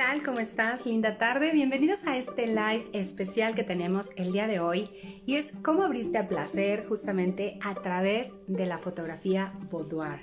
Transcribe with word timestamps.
tal? 0.00 0.22
¿Cómo 0.22 0.40
estás? 0.40 0.86
Linda 0.86 1.18
tarde. 1.18 1.52
Bienvenidos 1.52 2.06
a 2.06 2.16
este 2.16 2.46
live 2.46 2.86
especial 2.94 3.54
que 3.54 3.64
tenemos 3.64 4.12
el 4.16 4.32
día 4.32 4.46
de 4.46 4.58
hoy 4.58 4.88
y 5.26 5.34
es 5.34 5.52
cómo 5.62 5.82
abrirte 5.82 6.16
a 6.16 6.26
placer 6.26 6.86
justamente 6.88 7.58
a 7.60 7.74
través 7.74 8.32
de 8.46 8.64
la 8.64 8.78
fotografía 8.78 9.52
boudoir. 9.70 10.20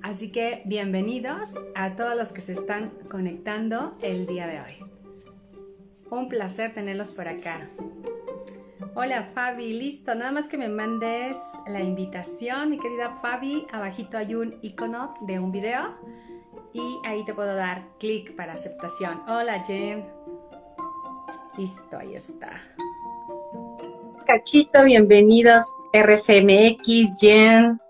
Así 0.00 0.30
que 0.30 0.62
bienvenidos 0.66 1.54
a 1.74 1.96
todos 1.96 2.16
los 2.16 2.28
que 2.28 2.40
se 2.40 2.52
están 2.52 2.92
conectando 3.10 3.90
el 4.00 4.28
día 4.28 4.46
de 4.46 4.60
hoy. 4.60 4.76
Un 6.08 6.28
placer 6.28 6.72
tenerlos 6.72 7.10
por 7.10 7.26
acá. 7.26 7.68
Hola 8.94 9.30
Fabi, 9.34 9.72
listo, 9.72 10.14
nada 10.14 10.30
más 10.30 10.46
que 10.46 10.56
me 10.56 10.68
mandes 10.68 11.36
la 11.66 11.80
invitación, 11.80 12.70
mi 12.70 12.78
querida 12.78 13.18
Fabi, 13.20 13.66
abajito 13.72 14.18
hay 14.18 14.36
un 14.36 14.54
icono 14.62 15.14
de 15.26 15.40
un 15.40 15.50
video 15.50 15.96
y 16.76 17.00
ahí 17.04 17.24
te 17.24 17.32
puedo 17.32 17.54
dar 17.54 17.80
clic 17.98 18.36
para 18.36 18.52
aceptación. 18.52 19.22
Hola 19.26 19.64
Jen. 19.64 20.04
Listo, 21.56 21.96
ahí 21.98 22.14
está. 22.14 22.50
Cachito, 24.26 24.84
bienvenidos 24.84 25.64
RCMX, 25.94 27.18
Jen. 27.18 27.80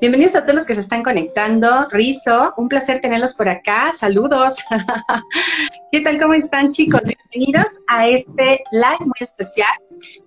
Bienvenidos 0.00 0.36
a 0.36 0.42
todos 0.42 0.54
los 0.54 0.66
que 0.66 0.74
se 0.74 0.80
están 0.80 1.02
conectando. 1.02 1.88
Rizo, 1.90 2.54
un 2.56 2.68
placer 2.68 3.00
tenerlos 3.00 3.34
por 3.34 3.48
acá. 3.48 3.90
Saludos. 3.90 4.62
¿Qué 5.90 6.00
tal? 6.02 6.20
¿Cómo 6.20 6.34
están 6.34 6.70
chicos? 6.70 7.02
Bienvenidos 7.02 7.80
a 7.88 8.06
este 8.06 8.62
live 8.70 9.00
muy 9.00 9.16
especial. 9.18 9.72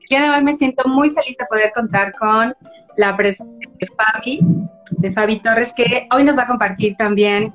El 0.10 0.22
de 0.22 0.30
hoy 0.30 0.44
me 0.44 0.54
siento 0.54 0.86
muy 0.90 1.12
feliz 1.12 1.38
de 1.38 1.46
poder 1.46 1.72
contar 1.74 2.12
con 2.20 2.54
la 2.98 3.16
presencia 3.16 3.70
de 3.80 3.88
Fabi, 3.96 4.40
de 4.98 5.14
Fabi 5.14 5.40
Torres, 5.40 5.72
que 5.72 6.10
hoy 6.14 6.26
nos 6.26 6.38
va 6.38 6.44
a 6.44 6.48
compartir 6.48 6.98
también 6.98 7.50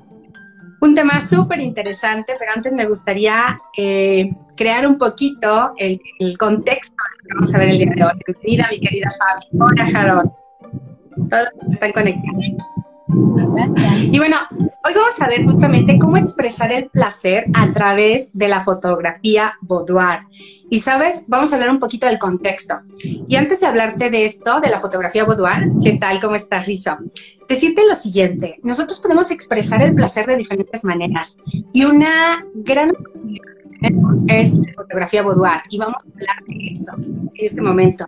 un 0.81 0.95
tema 0.95 1.19
súper 1.21 1.59
interesante, 1.59 2.33
pero 2.37 2.51
antes 2.55 2.73
me 2.73 2.85
gustaría 2.85 3.57
eh, 3.75 4.29
crear 4.55 4.87
un 4.87 4.97
poquito 4.97 5.73
el, 5.77 5.99
contexto 6.37 6.95
que 7.21 7.33
vamos 7.33 7.53
a 7.53 7.57
ver 7.59 7.69
el 7.69 7.77
día 7.79 7.91
de 7.95 8.03
hoy. 8.03 8.11
Bienvenida, 8.25 8.67
mi 8.71 8.79
querida 8.79 9.11
Fabi. 9.17 9.47
Hola, 9.59 9.91
Jarón. 9.91 10.33
Todos 11.29 11.47
están 11.71 11.91
conectados. 11.91 12.43
Y 13.09 14.17
bueno, 14.17 14.37
hoy 14.51 14.93
vamos 14.93 15.21
a 15.21 15.27
ver 15.27 15.45
justamente 15.45 15.97
cómo 15.97 16.17
expresar 16.17 16.71
el 16.71 16.89
placer 16.89 17.45
a 17.53 17.71
través 17.71 18.33
de 18.33 18.47
la 18.47 18.63
fotografía 18.63 19.53
boudoir. 19.61 20.19
Y 20.69 20.79
sabes, 20.79 21.23
vamos 21.27 21.51
a 21.51 21.55
hablar 21.55 21.71
un 21.71 21.79
poquito 21.79 22.07
del 22.07 22.19
contexto. 22.19 22.75
Y 23.27 23.35
antes 23.35 23.61
de 23.61 23.67
hablarte 23.67 24.09
de 24.09 24.25
esto, 24.25 24.59
de 24.59 24.69
la 24.69 24.79
fotografía 24.79 25.23
boudoir, 25.23 25.71
¿qué 25.83 25.93
tal? 25.93 26.19
¿Cómo 26.19 26.35
estás, 26.35 26.65
Rizo? 26.65 26.97
Decirte 27.47 27.85
lo 27.87 27.95
siguiente, 27.95 28.59
nosotros 28.63 28.99
podemos 28.99 29.31
expresar 29.31 29.81
el 29.81 29.95
placer 29.95 30.25
de 30.25 30.35
diferentes 30.35 30.83
maneras. 30.83 31.41
Y 31.71 31.85
una 31.85 32.45
gran 32.55 32.91
es 34.27 34.55
la 34.55 34.73
fotografía 34.73 35.21
boudoir 35.21 35.61
y 35.69 35.77
vamos 35.77 35.97
a 36.03 36.07
hablar 36.13 36.43
de 36.47 36.67
eso 36.71 36.91
en 36.97 37.31
este 37.35 37.61
momento. 37.61 38.05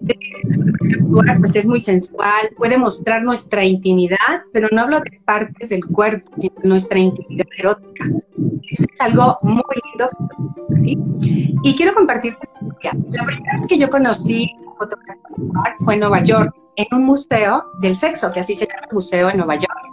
La 0.00 0.14
fotografía 0.14 0.96
boudoir 1.00 1.38
pues 1.38 1.56
es 1.56 1.66
muy 1.66 1.80
sensual, 1.80 2.50
puede 2.56 2.78
mostrar 2.78 3.22
nuestra 3.22 3.64
intimidad, 3.64 4.42
pero 4.52 4.68
no 4.72 4.82
hablo 4.82 5.00
de 5.00 5.20
partes 5.24 5.68
del 5.68 5.84
cuerpo, 5.84 6.30
sino 6.40 6.54
de 6.62 6.68
nuestra 6.68 6.98
intimidad 6.98 7.46
erótica. 7.58 8.04
Eso 8.70 8.86
es 8.92 9.00
algo 9.00 9.38
muy 9.42 9.62
lindo. 9.84 10.10
Y 11.62 11.74
quiero 11.74 11.94
compartir 11.94 12.34
la 12.82 13.24
primera 13.24 13.56
vez 13.56 13.66
que 13.68 13.78
yo 13.78 13.90
conocí 13.90 14.46
la 14.64 14.72
fotografía 14.78 15.16
boudoir 15.36 15.74
fue 15.80 15.94
en 15.94 16.00
Nueva 16.00 16.22
York, 16.22 16.54
en 16.76 16.86
un 16.92 17.04
museo 17.04 17.64
del 17.80 17.94
sexo, 17.94 18.32
que 18.32 18.40
así 18.40 18.54
se 18.54 18.66
llama 18.66 18.86
el 18.88 18.94
museo 18.94 19.28
en 19.28 19.36
Nueva 19.36 19.56
York. 19.56 19.84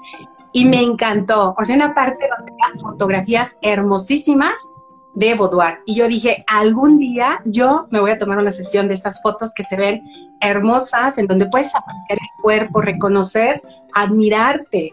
Y 0.54 0.66
me 0.66 0.82
encantó, 0.82 1.54
o 1.58 1.64
sea, 1.64 1.76
una 1.76 1.94
parte 1.94 2.28
donde 2.38 2.54
había 2.54 2.82
fotografías 2.82 3.58
hermosísimas 3.62 4.74
de 5.18 5.34
boudoir. 5.34 5.80
Y 5.88 5.96
yo 5.96 6.08
dije, 6.08 6.46
algún 6.48 7.00
día 7.00 7.42
yo 7.46 7.88
me 7.90 8.00
voy 8.00 8.12
a 8.12 8.20
tomar 8.20 8.38
una 8.38 8.52
sesión 8.52 8.88
de 8.88 8.94
estas 8.94 9.20
fotos 9.24 9.52
que 9.52 9.64
se 9.64 9.76
ven 9.76 10.04
hermosas, 10.42 11.18
en 11.18 11.26
donde 11.26 11.48
puedes 11.50 11.74
aprender 11.76 12.20
el 12.22 12.42
cuerpo, 12.44 12.82
reconocer, 12.82 13.60
admirarte 13.96 14.92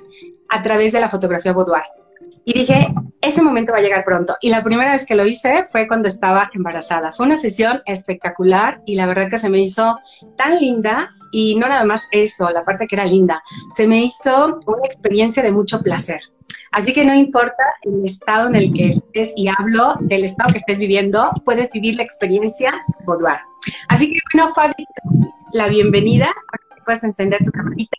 a 0.48 0.62
través 0.62 0.92
de 0.92 1.00
la 1.00 1.10
fotografía 1.10 1.52
boudoir. 1.52 1.82
Y 2.44 2.53
dije, 2.53 2.88
ese 3.21 3.43
momento 3.43 3.72
va 3.72 3.78
a 3.78 3.82
llegar 3.82 4.05
pronto. 4.05 4.37
Y 4.41 4.50
la 4.50 4.62
primera 4.62 4.93
vez 4.93 5.06
que 5.06 5.15
lo 5.15 5.27
hice 5.27 5.65
fue 5.71 5.88
cuando 5.88 6.09
estaba 6.09 6.50
embarazada. 6.53 7.10
Fue 7.12 7.25
una 7.27 7.37
sesión 7.37 7.81
espectacular 7.87 8.82
y 8.84 8.97
la 8.97 9.06
verdad 9.06 9.31
que 9.31 9.38
se 9.38 9.49
me 9.49 9.59
hizo 9.59 9.99
tan 10.37 10.59
linda 10.59 11.09
y 11.32 11.56
no 11.56 11.69
nada 11.69 11.84
más 11.84 12.09
eso, 12.12 12.50
la 12.50 12.65
parte 12.65 12.87
que 12.87 12.97
era 12.97 13.06
linda, 13.06 13.43
se 13.72 13.88
me 13.88 14.05
hizo 14.05 14.60
una 14.66 14.84
experiencia 14.84 15.43
de 15.43 15.53
mucho 15.53 15.81
placer. 15.82 16.21
Así 16.72 16.93
que 16.93 17.05
no 17.05 17.15
importa 17.15 17.65
el 17.82 18.05
estado 18.05 18.49
en 18.49 18.56
el 18.56 18.72
que 18.72 18.88
estés, 18.88 19.32
y 19.37 19.49
hablo 19.49 19.94
del 20.00 20.25
estado 20.25 20.53
que 20.53 20.59
estés 20.59 20.78
viviendo, 20.78 21.31
puedes 21.44 21.71
vivir 21.71 21.97
la 21.97 22.03
experiencia 22.03 22.75
boudoir. 23.06 23.38
Así 23.88 24.11
que 24.11 24.19
bueno, 24.32 24.53
Fabi, 24.53 24.84
la 25.53 25.69
bienvenida, 25.69 26.28
puedes 26.84 27.05
encender 27.05 27.43
tu 27.44 27.53
camarita. 27.53 27.97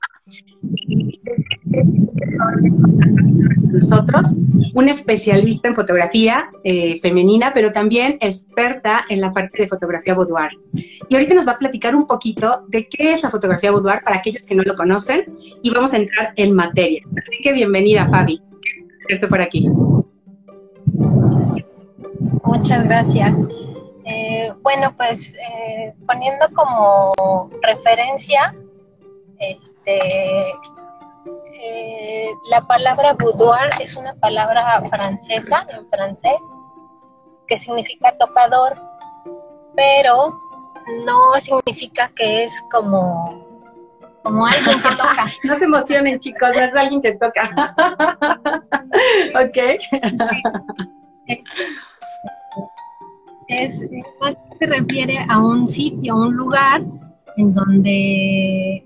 Nosotros, 3.71 4.39
un 4.73 4.89
especialista 4.89 5.67
en 5.67 5.75
fotografía 5.75 6.49
eh, 6.63 6.97
femenina, 6.99 7.51
pero 7.53 7.71
también 7.71 8.17
experta 8.21 9.05
en 9.09 9.21
la 9.21 9.31
parte 9.31 9.63
de 9.63 9.67
fotografía 9.67 10.13
boudoir. 10.13 10.51
Y 11.09 11.15
ahorita 11.15 11.33
nos 11.33 11.47
va 11.47 11.53
a 11.53 11.57
platicar 11.57 11.95
un 11.95 12.07
poquito 12.07 12.63
de 12.69 12.87
qué 12.87 13.13
es 13.13 13.23
la 13.23 13.29
fotografía 13.29 13.71
boudoir 13.71 14.01
para 14.03 14.17
aquellos 14.17 14.43
que 14.47 14.55
no 14.55 14.63
lo 14.63 14.75
conocen 14.75 15.25
y 15.61 15.69
vamos 15.71 15.93
a 15.93 15.97
entrar 15.97 16.33
en 16.37 16.53
materia. 16.53 17.01
Así 17.17 17.43
que 17.43 17.53
bienvenida, 17.53 18.07
Fabi 18.07 18.41
esto 19.07 19.27
por 19.27 19.41
aquí. 19.41 19.69
Muchas 22.43 22.83
gracias. 22.85 23.37
Eh, 24.05 24.51
bueno, 24.61 24.95
pues 24.95 25.35
eh, 25.35 25.93
poniendo 26.07 26.45
como 26.53 27.49
referencia, 27.61 28.55
este, 29.39 29.99
eh, 31.53 32.29
la 32.49 32.61
palabra 32.61 33.13
boudoir 33.13 33.69
es 33.79 33.95
una 33.95 34.13
palabra 34.15 34.81
francesa, 34.89 35.65
en 35.69 35.87
francés, 35.89 36.41
que 37.47 37.57
significa 37.57 38.15
tocador, 38.17 38.75
pero 39.75 40.39
no 41.05 41.39
significa 41.39 42.11
que 42.15 42.43
es 42.43 42.53
como 42.71 43.45
como 44.25 44.45
alguien 44.47 44.81
que 44.81 44.89
toca. 44.89 45.25
no 45.43 45.55
se 45.55 45.65
emocionen, 45.65 46.19
chicos, 46.19 46.49
no 46.55 46.61
es 46.61 46.75
alguien 46.75 47.01
que 47.01 47.13
toca. 47.13 47.43
ok. 49.35 49.57
Es, 53.47 53.79
se 53.79 54.65
refiere 54.65 55.23
a 55.29 55.37
un 55.37 55.69
sitio, 55.69 56.13
a 56.13 56.17
un 56.17 56.35
lugar 56.35 56.81
en 57.37 57.53
donde 57.53 58.84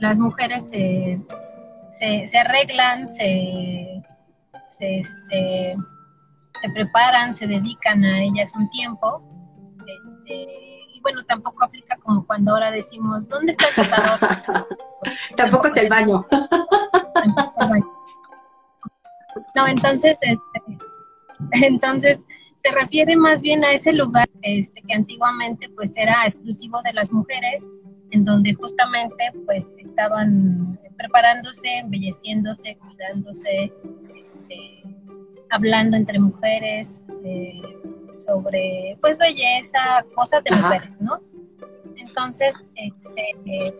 las 0.00 0.18
mujeres 0.18 0.68
se, 0.68 1.20
se, 1.90 2.38
arreglan, 2.38 3.12
se, 3.12 4.02
se, 4.66 4.98
este, 4.98 5.76
se 6.60 6.70
preparan, 6.72 7.34
se 7.34 7.46
dedican 7.46 8.04
a 8.04 8.22
ellas 8.22 8.52
un 8.56 8.68
tiempo. 8.70 9.22
Este, 9.86 10.68
bueno, 11.02 11.24
tampoco 11.24 11.64
aplica 11.64 11.96
como 11.98 12.26
cuando 12.26 12.52
ahora 12.52 12.70
decimos, 12.70 13.28
¿dónde 13.28 13.52
está 13.52 13.66
el 13.68 13.88
tocador? 13.88 14.66
tampoco 15.36 15.66
es 15.66 15.76
el 15.76 15.88
baño. 15.88 16.26
No, 19.54 19.66
entonces, 19.66 20.16
este, 20.20 20.78
entonces 21.66 22.24
se 22.56 22.70
refiere 22.72 23.16
más 23.16 23.40
bien 23.40 23.64
a 23.64 23.72
ese 23.72 23.92
lugar 23.92 24.28
este, 24.42 24.82
que 24.82 24.94
antiguamente 24.94 25.68
pues 25.70 25.92
era 25.96 26.24
exclusivo 26.26 26.80
de 26.82 26.92
las 26.92 27.12
mujeres, 27.12 27.68
en 28.10 28.24
donde 28.24 28.54
justamente 28.54 29.32
pues 29.46 29.74
estaban 29.78 30.78
preparándose, 30.96 31.68
embelleciéndose, 31.78 32.76
cuidándose, 32.76 33.72
este, 34.16 34.82
hablando 35.50 35.96
entre 35.96 36.18
mujeres, 36.18 37.02
eh, 37.24 37.60
sobre 38.14 38.98
pues 39.00 39.16
belleza, 39.18 40.04
cosas 40.14 40.42
de 40.44 40.56
mujeres, 40.56 41.00
¿no? 41.00 41.20
Entonces, 41.96 42.66
este, 42.74 43.30
eh, 43.46 43.74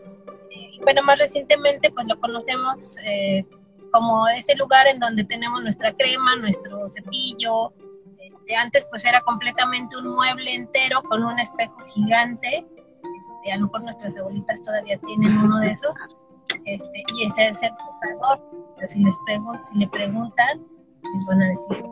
bueno, 0.83 1.03
más 1.03 1.19
recientemente 1.19 1.91
pues 1.91 2.07
lo 2.07 2.19
conocemos 2.19 2.95
eh, 3.03 3.45
como 3.91 4.27
ese 4.29 4.55
lugar 4.55 4.87
en 4.87 4.99
donde 4.99 5.23
tenemos 5.23 5.61
nuestra 5.61 5.93
crema, 5.93 6.35
nuestro 6.37 6.87
cepillo. 6.87 7.73
Este, 8.19 8.55
antes 8.55 8.87
pues 8.89 9.05
era 9.05 9.21
completamente 9.21 9.97
un 9.97 10.13
mueble 10.13 10.53
entero 10.53 11.01
con 11.03 11.23
un 11.23 11.39
espejo 11.39 11.77
gigante. 11.93 12.65
Este, 13.39 13.51
a 13.51 13.57
lo 13.57 13.65
mejor 13.65 13.83
nuestras 13.83 14.17
abuelitas 14.17 14.61
todavía 14.61 14.97
tienen 14.99 15.37
uno 15.37 15.59
de 15.59 15.71
esos. 15.71 15.95
Este, 16.65 17.03
y 17.15 17.25
ese 17.25 17.49
es 17.49 17.63
el 17.63 17.71
tocador. 17.71 18.41
si, 18.83 18.99
les 18.99 19.15
si 19.63 19.77
le 19.77 19.87
preguntan, 19.87 20.65
les 21.13 21.25
van 21.25 21.41
a 21.41 21.47
decir 21.47 21.83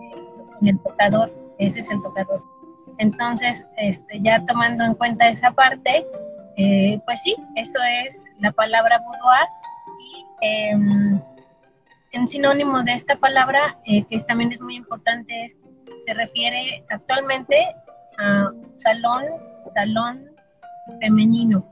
el 0.62 0.80
tocador 0.80 1.32
ese 1.60 1.80
es 1.80 1.90
el 1.90 2.02
tocador. 2.02 2.44
Entonces, 2.98 3.66
este, 3.78 4.20
ya 4.22 4.44
tomando 4.46 4.84
en 4.84 4.96
cuenta 4.96 5.28
esa 5.28 5.52
parte, 5.52 6.06
eh, 6.58 7.00
pues 7.06 7.22
sí, 7.22 7.36
eso 7.56 7.80
es 8.04 8.28
la 8.40 8.52
palabra 8.52 9.00
boudoir 9.00 9.48
y 10.00 10.26
em, 10.42 11.22
un 12.14 12.28
sinónimo 12.28 12.84
de 12.84 12.94
esta 12.94 13.16
palabra, 13.16 13.78
eh, 13.86 14.04
que 14.06 14.20
también 14.22 14.52
es 14.52 14.62
muy 14.62 14.76
importante, 14.76 15.48
se 16.06 16.14
refiere 16.14 16.84
actualmente 16.90 17.56
a 18.18 18.52
salón, 18.76 19.24
salón 19.62 20.37
femenino, 21.00 21.66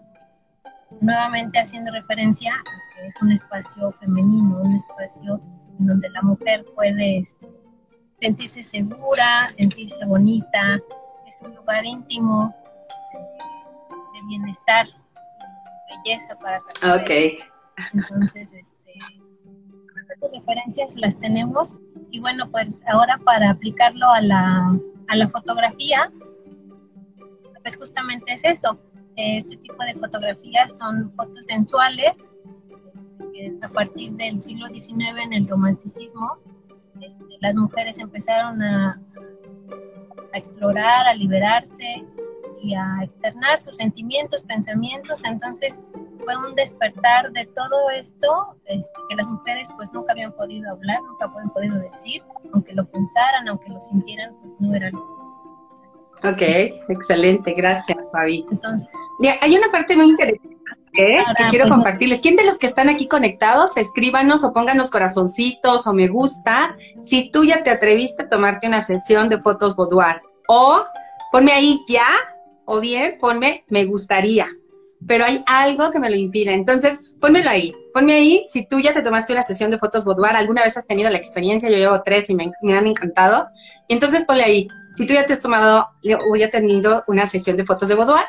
nuevamente 1.02 1.60
haciendo 1.60 1.92
referencia 1.92 2.54
a 2.54 2.96
que 2.96 3.08
es 3.08 3.22
un 3.22 3.32
espacio 3.32 3.92
femenino, 3.94 4.62
un 4.62 4.76
espacio 4.76 5.42
en 5.80 5.88
donde 5.88 6.10
la 6.10 6.22
mujer 6.22 6.66
puede 6.76 7.20
este, 7.20 7.48
sentirse 8.20 8.64
segura, 8.64 9.50
sentirse 9.50 10.06
bonita, 10.06 10.80
es 11.28 11.42
un 11.42 11.56
lugar 11.56 11.86
íntimo 11.86 12.54
este, 12.84 13.24
de 14.14 14.28
bienestar, 14.28 14.88
de 14.88 15.98
belleza 15.98 16.36
para 16.36 16.62
la 16.84 16.96
Ok. 16.96 17.10
Entonces, 17.94 18.54
este, 18.54 18.94
estas 20.12 20.32
referencias 20.32 20.96
las 20.96 21.20
tenemos 21.20 21.76
y 22.12 22.20
bueno, 22.20 22.50
pues 22.50 22.82
ahora 22.88 23.20
para 23.26 23.50
aplicarlo 23.50 24.10
a 24.10 24.22
la, 24.22 24.80
a 25.08 25.16
la 25.16 25.30
fotografía, 25.30 26.12
pues 27.62 27.76
justamente 27.78 28.34
es 28.34 28.44
eso. 28.44 28.80
Este 29.18 29.58
tipo 29.58 29.84
de 29.84 29.94
fotografías 29.96 30.78
son 30.78 31.12
fotos 31.16 31.46
sensuales, 31.46 32.30
este, 33.36 33.66
a 33.66 33.70
partir 33.70 34.14
del 34.14 34.42
siglo 34.42 34.68
XIX 34.68 35.20
en 35.24 35.34
el 35.34 35.48
romanticismo, 35.48 36.38
este, 37.02 37.24
las 37.42 37.56
mujeres 37.56 37.98
empezaron 38.00 38.62
a, 38.62 39.02
explorar, 40.34 41.08
a 41.08 41.14
liberarse 41.14 42.06
y 42.62 42.76
a 42.76 43.04
externar 43.04 43.62
sus 43.62 43.78
sentimientos, 43.78 44.44
pensamientos, 44.44 45.22
entonces 45.24 45.80
fue 46.26 46.36
un 46.38 46.56
despertar 46.56 47.32
de 47.32 47.46
todo 47.46 47.90
esto 47.92 48.58
este, 48.66 49.00
que 49.10 49.16
las 49.16 49.28
mujeres 49.28 49.70
pues 49.78 49.92
nunca 49.94 50.12
habían 50.12 50.34
podido 50.34 50.72
hablar, 50.72 51.02
nunca 51.04 51.26
habían 51.26 51.50
podido 51.52 51.80
decir, 51.80 52.22
aunque 52.54 52.74
lo 52.74 52.86
pensaran, 52.86 53.48
aunque 53.48 53.70
lo 53.70 53.80
sintieran, 53.80 54.36
pues 54.42 54.56
no 54.60 54.74
era 54.76 54.90
lo 54.90 55.25
Ok, 56.34 56.42
excelente, 56.90 57.54
gracias 57.54 57.98
Fabi. 58.12 58.46
Entonces, 58.52 58.88
hay 59.42 59.56
una 59.56 59.70
parte 59.70 59.96
muy 59.96 60.10
interesante 60.10 60.56
que 60.94 61.24
quiero 61.50 61.66
pues, 61.66 61.76
compartirles. 61.76 62.22
¿Quién 62.22 62.36
de 62.36 62.46
los 62.46 62.58
que 62.58 62.68
están 62.68 62.90
aquí 62.90 63.08
conectados, 63.08 63.76
escríbanos 63.78 64.44
o 64.44 64.54
pónganos 64.54 64.90
corazoncitos 64.90 65.88
o 65.88 65.94
me 65.94 66.08
gusta 66.08 66.76
si 67.02 67.32
tú 67.32 67.44
ya 67.44 67.64
te 67.64 67.70
atreviste 67.70 68.24
a 68.24 68.28
tomarte 68.30 68.68
una 68.68 68.82
sesión 68.82 69.30
de 69.30 69.40
fotos 69.40 69.76
boudoir? 69.76 70.22
O 70.48 70.84
ponme 71.32 71.52
ahí 71.52 71.82
ya, 71.88 72.08
o 72.66 72.80
bien 72.80 73.18
ponme 73.20 73.66
me 73.68 73.86
gustaría 73.86 74.48
pero 75.08 75.26
hay 75.26 75.44
algo 75.46 75.92
que 75.92 76.00
me 76.00 76.10
lo 76.10 76.16
impide. 76.16 76.54
Entonces, 76.54 77.16
pónmelo 77.20 77.50
ahí. 77.50 77.74
Ponme 77.94 78.14
ahí 78.14 78.44
si 78.48 78.68
tú 78.68 78.80
ya 78.80 78.94
te 78.94 79.02
tomaste 79.02 79.34
una 79.34 79.44
sesión 79.44 79.72
de 79.72 79.78
fotos 79.78 80.04
boudoir, 80.04 80.36
alguna 80.36 80.64
vez 80.64 80.78
has 80.78 80.88
tenido 80.88 81.10
la 81.10 81.18
experiencia, 81.18 81.70
yo 81.70 81.78
llevo 81.78 82.02
tres 82.04 82.30
y 82.30 82.36
me, 82.36 82.52
han 82.74 82.88
encantado. 82.88 83.48
Y 83.88 83.94
entonces 83.94 84.26
ponle 84.26 84.44
ahí, 84.44 84.68
si 84.96 85.06
tú 85.06 85.14
ya 85.14 85.26
te 85.26 85.34
has 85.34 85.42
tomado 85.42 85.88
o 86.30 86.36
ya 86.36 86.50
tenido 86.50 87.04
una 87.08 87.26
sesión 87.26 87.58
de 87.58 87.66
fotos 87.66 87.90
de 87.90 87.96
boudoir, 87.96 88.26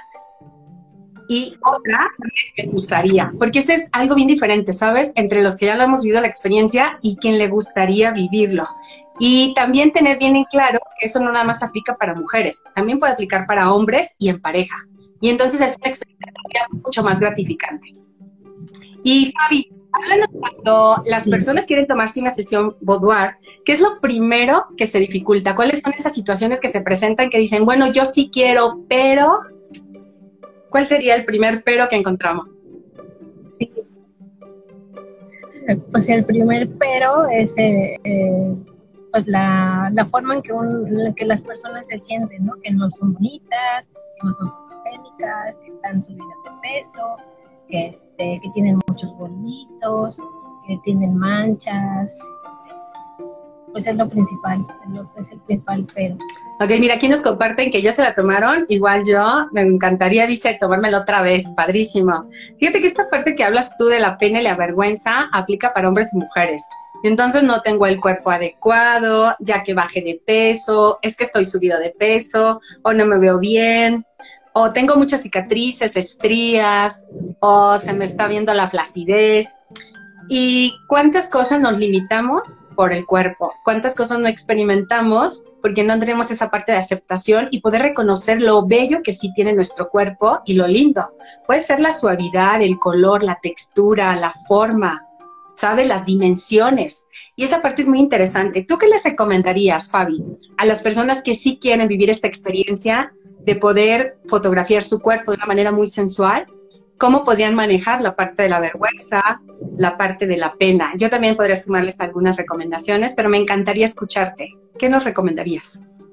y 1.29 1.57
otra 1.65 2.09
me 2.57 2.67
gustaría, 2.67 3.33
porque 3.39 3.59
ese 3.59 3.75
es 3.75 3.89
algo 3.93 4.15
bien 4.15 4.29
diferente, 4.29 4.73
¿sabes? 4.73 5.13
Entre 5.17 5.43
los 5.43 5.57
que 5.57 5.67
ya 5.67 5.75
lo 5.75 5.83
hemos 5.83 6.03
vivido 6.03 6.21
la 6.21 6.29
experiencia 6.29 6.99
y 7.03 7.17
quien 7.17 7.39
le 7.39 7.49
gustaría 7.49 8.13
vivirlo. 8.13 8.65
Y 9.19 9.53
también 9.55 9.93
tener 9.93 10.19
bien 10.19 10.37
en 10.37 10.45
claro 10.45 10.79
que 11.01 11.07
eso 11.07 11.19
no 11.21 11.33
nada 11.33 11.45
más 11.45 11.63
aplica 11.63 11.97
para 11.97 12.15
mujeres, 12.15 12.63
también 12.75 12.99
puede 12.99 13.13
aplicar 13.13 13.47
para 13.47 13.73
hombres 13.73 14.15
y 14.19 14.29
en 14.29 14.41
pareja. 14.41 14.77
Y 15.21 15.31
entonces 15.31 15.61
es 15.61 15.77
una 15.81 15.89
experiencia 15.89 16.67
mucho 16.71 17.03
más 17.03 17.19
gratificante. 17.19 17.91
Y 19.03 19.33
Fabi, 19.33 19.69
háblanos 19.97 20.29
cuando 20.39 21.03
las 21.07 21.29
personas 21.29 21.67
quieren 21.67 21.87
tomarse 21.87 22.21
una 22.21 22.31
sesión 22.31 22.77
boudoir, 22.81 23.37
¿qué 23.65 23.73
es 23.73 23.81
lo 23.81 24.01
primero 24.01 24.67
que 24.77 24.87
se 24.87 24.99
dificulta? 24.99 25.57
¿Cuáles 25.57 25.81
son 25.81 25.93
esas 25.95 26.15
situaciones 26.15 26.61
que 26.61 26.69
se 26.69 26.81
presentan 26.81 27.31
que 27.31 27.39
dicen, 27.39 27.65
bueno, 27.65 27.91
yo 27.93 28.05
sí 28.05 28.31
quiero, 28.33 28.85
pero... 28.89 29.41
¿Cuál 30.71 30.87
sería 30.87 31.15
el 31.15 31.25
primer 31.25 31.63
pero 31.65 31.89
que 31.89 31.97
encontramos? 31.97 32.49
Sí. 33.47 33.73
Pues 35.91 36.09
el 36.09 36.25
primer 36.25 36.69
pero 36.79 37.27
es 37.29 37.57
eh, 37.57 37.99
eh, 38.05 38.55
pues 39.11 39.27
la, 39.27 39.91
la, 39.95 40.05
forma 40.07 40.35
en 40.35 40.43
que, 40.43 40.53
en 40.53 41.15
que 41.15 41.25
las 41.25 41.41
personas 41.41 41.87
se 41.87 41.97
sienten, 41.97 42.45
¿no? 42.45 42.53
Que 42.63 42.73
no 42.73 42.91
son 42.91 43.15
bonitas, 43.15 43.89
que 43.89 44.27
no 44.27 44.33
son 44.33 44.53
que 45.61 45.69
están 45.69 46.03
subidas 46.03 46.27
de 46.45 46.51
peso, 46.63 47.17
que, 47.69 47.89
este, 47.89 48.41
tienen 48.55 48.79
muchos 48.89 49.17
bolitos, 49.17 50.19
que 50.67 50.79
tienen 50.85 51.17
manchas. 51.17 52.17
Pues 53.73 53.87
es 53.87 53.97
lo 53.97 54.09
principal, 54.09 54.67
es 55.19 55.31
el 55.31 55.41
principal 55.41 55.87
pero. 55.95 56.17
Ok, 56.61 56.71
mira, 56.81 56.95
aquí 56.95 57.09
nos 57.09 57.21
comparten 57.21 57.71
que 57.71 57.83
ya 57.83 57.93
se 57.93 58.03
la 58.03 58.15
tomaron, 58.15 58.65
igual 58.71 59.03
yo, 59.07 59.47
me 59.53 59.61
encantaría, 59.61 60.27
dice, 60.27 60.57
tomármela 60.59 61.01
otra 61.01 61.21
vez, 61.21 61.53
padrísimo. 61.55 62.25
Fíjate 62.59 62.81
que 62.81 62.87
esta 62.87 63.11
parte 63.11 63.35
que 63.35 63.45
hablas 63.45 63.77
tú 63.77 63.87
de 63.87 64.01
la 64.01 64.17
pena 64.17 64.41
y 64.41 64.45
la 64.45 64.57
vergüenza 64.57 65.29
aplica 65.33 65.75
para 65.75 65.89
hombres 65.89 66.15
y 66.15 66.19
mujeres. 66.19 66.67
Entonces 67.03 67.43
no 67.43 67.61
tengo 67.61 67.87
el 67.87 68.01
cuerpo 68.01 68.31
adecuado, 68.31 69.37
ya 69.41 69.63
que 69.63 69.75
bajé 69.75 70.01
de 70.01 70.21
peso, 70.27 70.99
es 71.03 71.17
que 71.17 71.25
estoy 71.25 71.45
subido 71.45 71.79
de 71.79 71.91
peso, 71.91 72.59
o 72.83 72.93
no 72.95 73.05
me 73.05 73.19
veo 73.19 73.39
bien, 73.39 74.05
o 74.59 74.73
tengo 74.73 74.97
muchas 74.97 75.21
cicatrices, 75.21 75.99
estrías, 75.99 77.07
o 77.41 77.77
se 77.77 77.93
me 77.93 78.07
está 78.07 78.27
viendo 78.27 78.55
la 78.55 78.67
flacidez. 78.67 79.63
¿Y 80.31 80.73
cuántas 80.89 81.29
cosas 81.29 81.61
nos 81.61 81.79
limitamos 81.79 82.63
por 82.75 82.95
el 82.95 83.05
cuerpo? 83.05 83.53
¿Cuántas 83.65 83.95
cosas 83.95 84.19
no 84.19 84.29
experimentamos 84.29 85.45
porque 85.61 85.85
no 85.85 85.99
tenemos 85.99 86.31
esa 86.31 86.49
parte 86.49 86.73
de 86.73 86.79
aceptación 86.79 87.49
y 87.51 87.61
poder 87.61 87.83
reconocer 87.83 88.41
lo 88.41 88.67
bello 88.67 89.03
que 89.03 89.13
sí 89.13 89.31
tiene 89.35 89.53
nuestro 89.53 89.91
cuerpo 89.91 90.41
y 90.47 90.55
lo 90.55 90.67
lindo? 90.67 91.07
Puede 91.47 91.61
ser 91.61 91.79
la 91.79 91.93
suavidad, 91.93 92.63
el 92.63 92.79
color, 92.79 93.25
la 93.25 93.39
textura, 93.43 94.17
la 94.17 94.33
forma, 94.49 95.07
¿sabe? 95.55 95.85
Las 95.85 96.07
dimensiones. 96.07 97.05
Y 97.37 97.45
esa 97.45 97.61
parte 97.61 97.83
es 97.83 97.89
muy 97.89 98.01
interesante. 98.01 98.65
¿Tú 98.67 98.79
qué 98.79 98.89
les 98.89 99.05
recomendarías, 99.05 99.91
Fabi, 99.91 100.25
a 100.57 100.65
las 100.65 100.81
personas 100.81 101.23
que 101.23 101.35
sí 101.35 101.59
quieren 101.61 101.89
vivir 101.89 102.09
esta 102.09 102.27
experiencia 102.27 103.13
de 103.47 103.55
poder 103.55 104.19
fotografiar 104.27 104.83
su 104.83 105.01
cuerpo 105.01 105.31
de 105.31 105.37
una 105.37 105.47
manera 105.47 105.71
muy 105.71 105.87
sensual, 105.87 106.47
cómo 106.99 107.23
podían 107.23 107.55
manejar 107.55 108.03
la 108.03 108.17
parte 108.17 108.43
de 108.43 108.49
la 108.49 108.59
vergüenza, 108.59 109.41
la 109.79 109.97
parte 109.97 110.27
de 110.27 110.37
la 110.37 110.55
pena. 110.55 110.93
Yo 110.99 111.09
también 111.09 111.37
podría 111.37 111.55
sumarles 111.55 112.01
algunas 112.01 112.37
recomendaciones, 112.37 113.15
pero 113.15 113.29
me 113.29 113.39
encantaría 113.39 113.85
escucharte. 113.85 114.49
¿Qué 114.77 114.89
nos 114.89 115.05
recomendarías? 115.05 116.09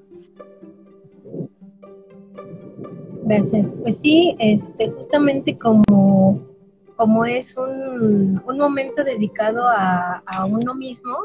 Gracias. 3.24 3.74
Pues 3.82 4.00
sí, 4.00 4.36
este, 4.38 4.92
justamente 4.92 5.58
como, 5.58 6.40
como 6.98 7.26
es 7.26 7.58
un, 7.58 8.44
un 8.46 8.58
momento 8.60 9.04
dedicado 9.04 9.68
a, 9.68 10.22
a, 10.28 10.46
uno 10.46 10.76
mismo, 10.76 11.16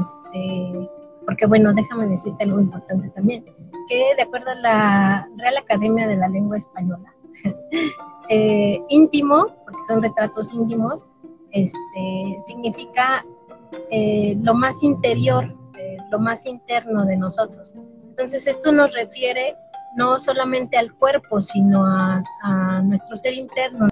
este, 0.00 0.88
porque 1.24 1.46
bueno, 1.46 1.72
déjame 1.72 2.08
decirte 2.08 2.42
algo 2.42 2.60
importante 2.60 3.10
también 3.10 3.44
que 3.86 4.14
de 4.16 4.22
acuerdo 4.22 4.50
a 4.50 4.54
la 4.54 5.28
Real 5.36 5.56
Academia 5.56 6.06
de 6.06 6.16
la 6.16 6.28
Lengua 6.28 6.56
Española, 6.56 7.14
eh, 8.28 8.80
íntimo, 8.88 9.46
porque 9.64 9.82
son 9.86 10.02
retratos 10.02 10.52
íntimos, 10.52 11.06
este, 11.52 12.36
significa 12.46 13.24
eh, 13.90 14.36
lo 14.40 14.54
más 14.54 14.82
interior, 14.82 15.54
eh, 15.78 15.98
lo 16.10 16.18
más 16.18 16.46
interno 16.46 17.04
de 17.04 17.16
nosotros. 17.16 17.74
Entonces 18.08 18.46
esto 18.46 18.72
nos 18.72 18.94
refiere 18.94 19.54
no 19.96 20.18
solamente 20.18 20.76
al 20.76 20.92
cuerpo, 20.94 21.40
sino 21.40 21.84
a, 21.86 22.22
nuestro 22.84 23.16
ser 23.16 23.34
interno, 23.34 23.88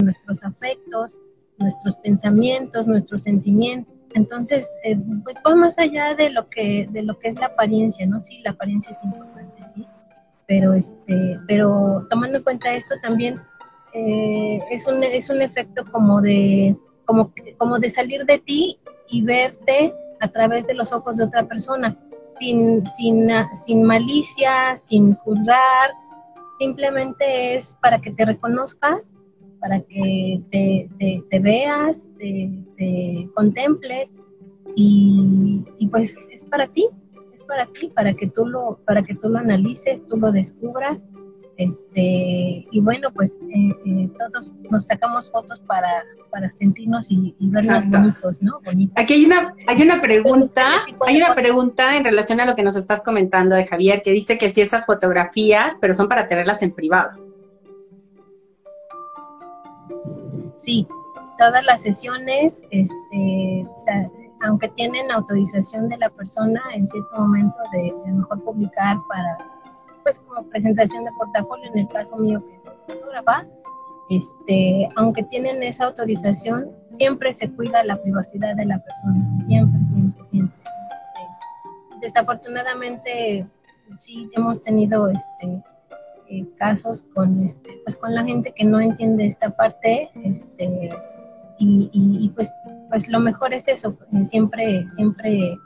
nuestros 0.00 0.44
afectos, 0.44 1.18
nuestros 1.58 1.96
pensamientos, 1.96 2.86
nuestros 2.86 3.22
sentimientos 3.22 3.98
entonces, 4.14 4.76
pues 5.24 5.36
va 5.46 5.54
más 5.54 5.78
allá 5.78 6.14
de 6.14 6.30
lo 6.30 6.48
que 6.48 6.88
de 6.90 7.02
lo 7.02 7.18
que 7.18 7.28
es 7.28 7.34
la 7.38 7.46
apariencia, 7.46 8.06
¿no? 8.06 8.20
Sí, 8.20 8.40
la 8.42 8.52
apariencia 8.52 8.90
es 8.90 9.02
importante, 9.04 9.37
pero 10.46 10.72
este, 10.72 11.38
pero 11.46 12.06
tomando 12.10 12.38
en 12.38 12.44
cuenta 12.44 12.72
esto 12.74 12.94
también 13.02 13.40
eh, 13.94 14.60
es 14.70 14.86
un 14.86 15.02
es 15.02 15.30
un 15.30 15.42
efecto 15.42 15.84
como 15.90 16.20
de 16.20 16.76
como 17.04 17.32
como 17.58 17.78
de 17.78 17.90
salir 17.90 18.24
de 18.24 18.38
ti 18.38 18.78
y 19.10 19.22
verte 19.22 19.92
a 20.20 20.28
través 20.28 20.66
de 20.66 20.74
los 20.74 20.92
ojos 20.92 21.16
de 21.16 21.24
otra 21.24 21.46
persona, 21.46 21.96
sin 22.24 22.86
sin 22.86 23.28
sin 23.64 23.82
malicia, 23.82 24.76
sin 24.76 25.14
juzgar, 25.14 25.90
simplemente 26.58 27.54
es 27.54 27.76
para 27.80 28.00
que 28.00 28.10
te 28.10 28.24
reconozcas 28.24 29.12
para 29.60 29.80
que 29.80 30.40
te, 30.50 31.38
veas, 31.40 32.08
te, 32.18 33.28
contemples 33.34 34.20
y, 34.76 35.64
pues 35.90 36.18
es 36.30 36.44
para 36.44 36.66
ti, 36.68 36.88
para 37.48 37.66
ti, 37.66 37.90
para 37.94 38.14
que 38.14 38.28
tú 38.28 38.46
lo, 38.46 38.78
para 38.86 39.02
que 39.02 39.14
tú 39.14 39.28
lo 39.28 39.38
analices, 39.38 40.06
tú 40.06 40.16
lo 40.16 40.30
descubras, 40.30 41.04
Este, 41.56 42.68
y 42.70 42.80
bueno, 42.80 43.10
pues 43.12 43.40
eh, 43.52 43.74
eh, 43.84 44.08
todos 44.16 44.54
nos 44.70 44.86
sacamos 44.86 45.28
fotos 45.28 45.60
para, 45.62 46.04
para 46.30 46.48
sentirnos 46.52 47.10
y, 47.10 47.34
vernos 47.40 47.88
bonitos, 47.88 48.40
¿no? 48.42 48.60
Aquí 48.94 49.14
hay 49.14 49.24
una, 49.24 49.52
hay 49.66 49.82
una 49.82 50.00
pregunta, 50.00 50.84
hay 51.04 51.16
una 51.16 51.34
pregunta 51.34 51.96
en 51.96 52.04
relación 52.04 52.38
a 52.38 52.46
lo 52.46 52.54
que 52.54 52.62
nos 52.62 52.76
estás 52.76 53.02
comentando 53.02 53.56
de 53.56 53.66
Javier, 53.66 54.02
que 54.02 54.12
dice 54.12 54.38
que 54.38 54.48
si 54.50 54.60
esas 54.60 54.86
fotografías, 54.86 55.78
pero 55.80 55.92
son 55.94 56.06
para 56.06 56.28
tenerlas 56.28 56.62
en 56.62 56.72
privado. 56.72 57.10
Sí, 60.54 60.86
todas 61.38 61.64
las 61.64 61.82
sesiones, 61.82 62.62
este, 62.70 63.66
aunque 64.42 64.68
tienen 64.68 65.10
autorización 65.10 65.88
de 65.88 65.96
la 65.98 66.10
persona 66.10 66.62
en 66.74 66.86
cierto 66.86 67.20
momento 67.20 67.58
de, 67.72 67.92
mejor 68.12 68.42
publicar 68.44 68.96
para, 69.08 69.38
pues 70.02 70.20
como 70.20 70.42
presentación 70.48 71.04
de 71.04 71.10
portafolio, 71.12 71.70
en 71.72 71.78
el 71.78 71.88
caso 71.88 72.16
mío 72.16 72.42
que 72.46 72.60
soy 72.60 72.76
fotógrafa, 72.86 73.46
este, 74.10 74.88
aunque 74.96 75.22
tienen 75.24 75.62
esa 75.62 75.86
autorización, 75.86 76.70
siempre 76.88 77.32
se 77.32 77.50
cuida 77.50 77.84
la 77.84 78.00
privacidad 78.00 78.56
de 78.56 78.64
la 78.64 78.78
persona, 78.78 79.32
siempre, 79.32 79.84
siempre, 79.84 80.24
siempre. 80.24 80.56
Este, 80.64 82.06
desafortunadamente, 82.06 83.46
sí 83.98 84.30
hemos 84.34 84.62
tenido 84.62 85.08
este, 85.08 85.62
eh, 86.28 86.46
casos 86.56 87.04
con, 87.14 87.42
este, 87.44 87.80
pues 87.84 87.96
con 87.96 88.14
la 88.14 88.24
gente 88.24 88.52
que 88.52 88.64
no 88.64 88.80
entiende 88.80 89.26
esta 89.26 89.50
parte, 89.50 90.10
este, 90.24 90.90
y, 91.60 92.32
pues, 92.34 92.52
pues 92.90 93.08
lo 93.08 93.20
mejor 93.20 93.52
es 93.52 93.68
eso, 93.68 93.96
eh, 94.12 94.24
siempre, 94.24 94.86
siempre 94.88 95.58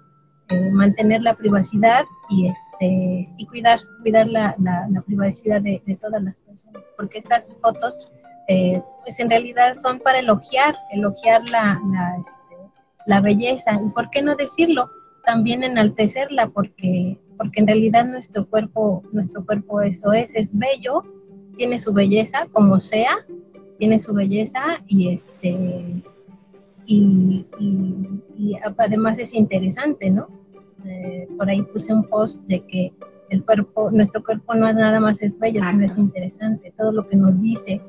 eh, 0.48 0.70
mantener 0.70 1.22
la 1.22 1.34
privacidad 1.34 2.04
y 2.28 2.48
este 2.48 3.28
y 3.36 3.46
cuidar, 3.46 3.80
cuidar 4.02 4.26
la, 4.28 4.54
la, 4.58 5.02
privacidad 5.02 5.60
de, 5.62 5.80
todas 6.00 6.22
las 6.22 6.38
personas, 6.38 6.92
porque 6.96 7.18
estas 7.18 7.56
fotos 7.60 8.10
eh, 8.48 8.82
pues 9.02 9.18
en 9.20 9.30
realidad 9.30 9.74
son 9.74 10.00
para 10.00 10.18
elogiar, 10.18 10.76
elogiar 10.90 11.42
la, 11.50 11.80
la, 11.92 12.16
este, 12.18 12.56
la 13.06 13.20
belleza, 13.20 13.74
y 13.74 13.88
por 13.90 14.10
qué 14.10 14.22
no 14.22 14.34
decirlo, 14.34 14.90
también 15.24 15.62
enaltecerla, 15.62 16.48
porque, 16.48 17.18
porque 17.38 17.60
en 17.60 17.68
realidad 17.68 18.04
nuestro 18.04 18.46
cuerpo, 18.46 19.02
nuestro 19.12 19.44
cuerpo 19.46 19.80
eso 19.80 20.12
es, 20.12 20.34
es 20.34 20.56
bello, 20.56 21.02
tiene 21.56 21.78
su 21.78 21.92
belleza 21.92 22.46
como 22.52 22.80
sea, 22.80 23.16
tiene 23.78 23.98
su 23.98 24.12
belleza 24.12 24.62
y 24.86 25.10
este 25.10 26.02
y, 26.86 27.46
además 28.78 29.18
es 29.18 29.34
interesante, 29.34 30.10
¿no? 30.10 30.28
Eh, 30.84 31.28
por 31.38 31.48
ahí 31.48 31.62
puse 31.62 31.92
un 31.92 32.04
post 32.08 32.40
de 32.48 32.60
que 32.66 32.92
el 33.30 33.44
cuerpo, 33.44 33.90
nuestro 33.90 34.22
cuerpo 34.22 34.54
no 34.54 34.68
es 34.68 34.74
nada 34.74 35.00
más 35.00 35.22
es 35.22 35.38
bello, 35.38 35.62
sino 35.64 35.84
es 35.84 35.96
interesante, 35.96 36.72
todo 36.76 36.92
lo 36.92 37.08
que 37.08 37.16
nos 37.16 37.40
dice, 37.40 37.80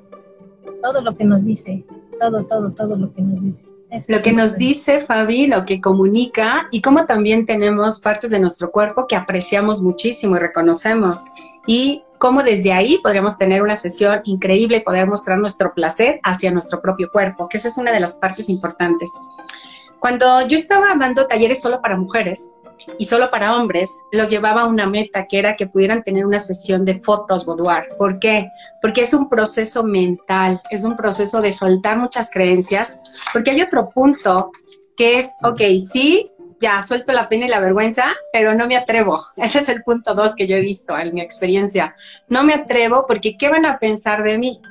todo 0.82 1.02
lo 1.02 1.16
que 1.16 1.26
nos 1.26 1.46
dice, 1.46 1.84
todo, 2.20 2.46
todo, 2.46 2.72
todo 2.72 2.96
lo 2.96 3.14
que 3.14 3.22
nos 3.22 3.42
dice. 3.42 3.64
lo 4.08 4.22
que 4.22 4.32
nos 4.32 4.58
dice 4.58 5.02
Fabi, 5.02 5.48
lo 5.48 5.66
que 5.66 5.82
comunica 5.82 6.68
y 6.72 6.82
cómo 6.82 7.06
también 7.06 7.46
tenemos 7.46 8.00
partes 8.00 8.30
de 8.30 8.40
nuestro 8.40 8.72
cuerpo 8.72 9.06
que 9.08 9.16
apreciamos 9.16 9.82
muchísimo 9.82 10.36
y 10.38 10.40
reconocemos. 10.40 11.26
Y 11.68 12.04
cómo 12.24 12.42
desde 12.42 12.72
ahí 12.72 13.00
podríamos 13.04 13.38
tener 13.38 13.62
una 13.62 13.76
sesión 13.76 14.22
increíble 14.24 14.78
y 14.78 14.80
poder 14.80 15.08
mostrar 15.08 15.40
nuestro 15.40 15.74
placer 15.74 16.22
hacia 16.24 16.52
nuestro 16.52 16.82
propio 16.82 17.12
cuerpo, 17.12 17.50
que 17.50 17.58
esa 17.58 17.68
es 17.68 17.78
una 17.78 17.92
de 17.92 18.00
las 18.00 18.16
partes 18.16 18.48
importantes. 18.48 19.12
Cuando 20.00 20.48
yo 20.48 20.56
estaba 20.56 20.96
dando 20.98 21.28
talleres 21.28 21.62
solo 21.62 21.82
para 21.82 21.98
mujeres 21.98 22.62
y 22.98 23.04
solo 23.04 23.30
para 23.30 23.58
hombres, 23.58 23.92
los 24.14 24.30
llevaba 24.30 24.62
a 24.62 24.68
una 24.68 24.88
meta 24.88 25.28
que 25.28 25.38
era 25.38 25.58
que 25.58 25.68
pudieran 25.68 26.02
tener 26.02 26.26
una 26.26 26.40
sesión 26.40 26.86
de 26.86 26.98
fotos 27.02 27.46
boudoir. 27.46 27.90
¿Por 27.98 28.20
qué? 28.20 28.50
Porque 28.82 29.02
es 29.02 29.14
un 29.14 29.28
proceso 29.28 29.84
mental, 29.84 30.62
es 30.70 30.86
un 30.86 30.96
proceso 30.96 31.42
de 31.42 31.52
soltar 31.52 31.98
muchas 31.98 32.30
creencias, 32.32 33.02
porque 33.34 33.52
hay 33.52 33.62
otro 33.62 33.90
punto 33.90 34.50
que 34.96 35.18
es, 35.18 35.30
ok, 35.44 35.60
sí, 35.78 36.26
ya 36.60 36.84
suelto 36.84 37.14
la 37.14 37.30
pena 37.30 37.46
y 37.46 37.50
la 37.50 37.60
vergüenza, 37.60 38.14
pero 38.32 38.54
no 38.56 38.68
me 38.68 38.78
atrevo. 38.78 39.22
Ese 39.38 39.60
es 39.60 39.70
el 39.70 39.84
punto 39.84 40.16
dos 40.16 40.36
que 40.36 40.48
yo 40.48 40.56
he 40.56 40.62
visto 40.62 40.98
en 40.98 41.14
mi 41.14 41.22
experiencia. 41.22 41.96
No 42.28 42.44
me 42.44 42.54
atrevo 42.54 43.06
porque 43.08 43.38
¿qué 43.38 43.50
van 43.50 43.66
a 43.66 43.80
pensar 43.80 44.24
de 44.24 44.38
mí? 44.38 44.62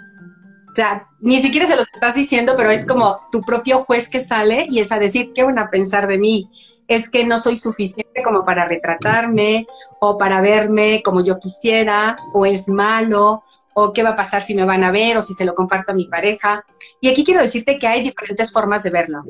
O 0.71 0.75
sea, 0.75 1.07
ni 1.21 1.43
siquiera 1.43 1.67
se 1.67 1.77
los 1.77 1.87
estás 1.93 2.15
diciendo, 2.15 2.55
pero 2.57 2.71
es 2.71 2.87
como 2.87 3.21
tu 3.31 3.43
propio 3.43 3.83
juez 3.83 4.09
que 4.09 4.21
sale 4.21 4.67
y 4.71 4.81
es 4.81 4.91
a 4.91 4.99
decir, 4.99 5.33
¿qué 5.35 5.43
van 5.43 5.59
a 5.59 5.69
pensar 5.69 6.07
de 6.07 6.17
mí? 6.17 6.49
Es 6.89 7.11
que 7.11 7.25
no 7.25 7.39
soy 7.39 7.57
suficiente 7.57 8.23
como 8.25 8.45
para 8.47 8.67
retratarme 8.67 9.67
o 10.01 10.17
para 10.17 10.41
verme 10.41 11.03
como 11.05 11.23
yo 11.23 11.39
quisiera, 11.39 12.17
o 12.33 12.47
es 12.47 12.71
malo, 12.71 13.45
o 13.75 13.93
qué 13.93 14.03
va 14.03 14.11
a 14.11 14.17
pasar 14.17 14.41
si 14.41 14.55
me 14.55 14.65
van 14.65 14.85
a 14.85 14.91
ver 14.91 15.17
o 15.17 15.23
si 15.23 15.35
se 15.35 15.45
lo 15.45 15.55
comparto 15.55 15.93
a 15.93 15.95
mi 15.95 16.07
pareja. 16.07 16.65
Y 17.01 17.09
aquí 17.09 17.25
quiero 17.25 17.41
decirte 17.41 17.79
que 17.79 17.87
hay 17.87 18.03
diferentes 18.03 18.53
formas 18.53 18.83
de 18.83 18.91
verlo. 18.91 19.23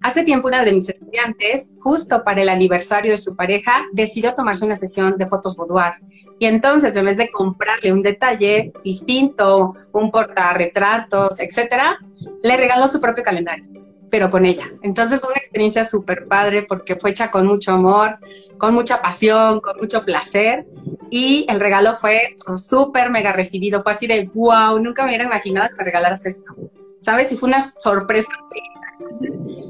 Hace 0.00 0.24
tiempo 0.24 0.48
una 0.48 0.64
de 0.64 0.72
mis 0.72 0.88
estudiantes, 0.88 1.78
justo 1.82 2.24
para 2.24 2.42
el 2.42 2.48
aniversario 2.48 3.12
de 3.12 3.16
su 3.16 3.36
pareja, 3.36 3.84
decidió 3.92 4.34
tomarse 4.34 4.64
una 4.64 4.76
sesión 4.76 5.16
de 5.16 5.26
fotos 5.26 5.56
boudoir. 5.56 5.92
Y 6.38 6.46
entonces, 6.46 6.96
en 6.96 7.04
vez 7.04 7.18
de 7.18 7.30
comprarle 7.30 7.92
un 7.92 8.02
detalle 8.02 8.72
distinto, 8.82 9.74
un 9.92 10.10
portarretratos, 10.10 11.38
etcétera, 11.40 11.98
le 12.42 12.56
regaló 12.56 12.88
su 12.88 13.00
propio 13.00 13.22
calendario 13.22 13.89
pero 14.10 14.30
con 14.30 14.44
ella. 14.44 14.70
Entonces 14.82 15.20
fue 15.20 15.30
una 15.30 15.38
experiencia 15.38 15.84
súper 15.84 16.26
padre 16.26 16.64
porque 16.68 16.96
fue 16.96 17.10
hecha 17.10 17.30
con 17.30 17.46
mucho 17.46 17.72
amor, 17.72 18.18
con 18.58 18.74
mucha 18.74 19.00
pasión, 19.00 19.60
con 19.60 19.78
mucho 19.78 20.04
placer 20.04 20.66
y 21.10 21.46
el 21.48 21.60
regalo 21.60 21.94
fue 21.94 22.36
súper 22.56 23.10
mega 23.10 23.32
recibido. 23.32 23.82
Fue 23.82 23.92
así 23.92 24.06
de, 24.06 24.30
wow, 24.34 24.78
nunca 24.78 25.02
me 25.02 25.10
hubiera 25.10 25.24
imaginado 25.24 25.68
que 25.70 25.76
me 25.76 25.84
regalaras 25.84 26.26
esto. 26.26 26.54
¿Sabes? 27.00 27.32
Y 27.32 27.36
fue 27.36 27.48
una 27.48 27.62
sorpresa. 27.62 28.28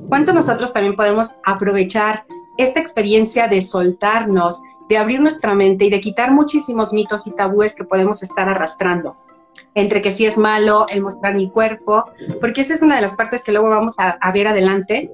¿Cuánto 0.09 0.33
nosotros 0.33 0.73
también 0.73 0.97
podemos 0.97 1.37
aprovechar 1.45 2.25
esta 2.59 2.81
experiencia 2.81 3.47
de 3.47 3.63
soltarnos, 3.63 4.61
de 4.89 4.99
abrir 4.99 5.21
nuestra 5.21 5.55
mente 5.55 5.85
y 5.85 5.91
de 5.91 6.01
quitar 6.01 6.33
muchísimos 6.33 6.93
mitos 6.93 7.27
y 7.27 7.35
tabúes 7.37 7.75
que 7.75 7.85
podemos 7.85 8.23
estar 8.23 8.49
arrastrando? 8.49 9.17
Entre 9.75 10.03
que 10.03 10.11
sí 10.11 10.27
es 10.27 10.37
malo 10.37 10.87
el 10.89 11.01
mostrar 11.01 11.35
mi 11.35 11.51
cuerpo, 11.51 12.05
porque 12.41 12.63
esa 12.63 12.75
es 12.75 12.83
una 12.83 12.97
de 12.97 13.03
las 13.03 13.15
partes 13.15 13.43
que 13.43 13.53
luego 13.53 13.69
vamos 13.69 13.95
a, 13.99 14.19
ver 14.33 14.49
adelante, 14.49 15.11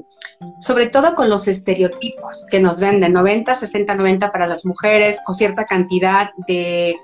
sobre 0.60 0.86
todo 0.86 1.14
con 1.14 1.28
los 1.28 1.48
estereotipos 1.48 2.46
que 2.50 2.60
nos 2.60 2.80
venden, 2.80 3.12
90, 3.12 3.54
60, 3.54 3.94
90 3.94 4.32
para 4.32 4.46
las 4.46 4.64
mujeres 4.64 5.20
o 5.26 5.34
cierta 5.34 5.66
cantidad 5.66 6.30
de, 6.46 6.96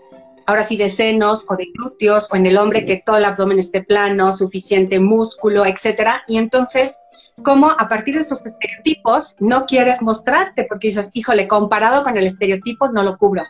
ahora 0.47 0.63
sí, 0.63 0.77
de 0.77 0.89
senos 0.89 1.45
o 1.49 1.57
de 1.57 1.67
glúteos 1.75 2.29
o 2.33 2.37
en 2.37 2.47
el 2.47 2.57
hombre 2.57 2.85
que 2.85 3.03
todo 3.05 3.19
el 3.19 3.25
abdomen 3.25 3.59
esté 3.59 3.83
plano, 3.83 4.33
suficiente 4.33 4.99
músculo, 4.99 5.67
etcétera. 5.67 6.23
Y 6.27 6.39
entonces, 6.39 6.99
¿cómo 7.45 7.71
a 7.71 7.89
partir 7.89 8.15
de 8.15 8.21
esos 8.21 8.45
estereotipos 8.45 9.37
no 9.41 9.67
quieres 9.67 10.03
mostrarte? 10.03 10.65
Porque 10.65 10.89
dices, 10.89 11.11
híjole, 11.13 11.49
comparado 11.49 12.03
con 12.03 12.17
el 12.17 12.25
estereotipo 12.25 12.89
no 12.89 13.03
lo 13.03 13.19
cubro 13.19 13.45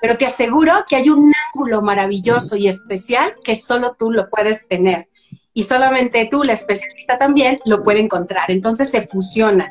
pero 0.00 0.16
te 0.16 0.26
aseguro 0.26 0.84
que 0.88 0.96
hay 0.96 1.10
un 1.10 1.32
ángulo 1.52 1.82
maravilloso 1.82 2.56
y 2.56 2.68
especial 2.68 3.32
que 3.44 3.54
solo 3.56 3.94
tú 3.98 4.10
lo 4.10 4.28
puedes 4.30 4.68
tener. 4.68 5.08
Y 5.52 5.64
solamente 5.64 6.28
tú, 6.30 6.44
la 6.44 6.52
especialista 6.52 7.18
también, 7.18 7.60
lo 7.66 7.82
puede 7.82 8.00
encontrar. 8.00 8.50
Entonces 8.50 8.90
se 8.90 9.06
fusiona 9.06 9.70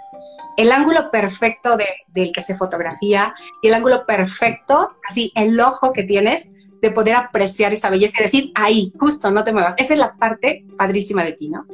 el 0.58 0.72
ángulo 0.72 1.10
perfecto 1.10 1.78
del 1.78 2.32
que 2.34 2.42
se 2.42 2.54
fotografía 2.54 3.34
y 3.62 3.70
el 3.70 3.74
ángulo 3.74 4.06
perfecto, 4.06 4.90
así 5.08 5.32
el 5.36 5.60
ojo 5.60 5.94
que 5.94 6.04
tienes 6.04 6.52
de 6.82 6.92
poder 6.92 7.16
apreciar 7.16 7.74
esa 7.74 7.90
belleza 7.90 8.20
y 8.20 8.24
decir, 8.24 8.52
ahí, 8.56 8.94
justo, 9.00 9.32
no 9.32 9.44
te 9.44 9.54
muevas. 9.54 9.76
Esa 9.78 9.94
es 9.94 10.00
la 10.00 10.16
parte 10.16 10.66
padrísima 10.78 11.24
de 11.24 11.34
ti, 11.34 11.50
¿no? 11.50 11.66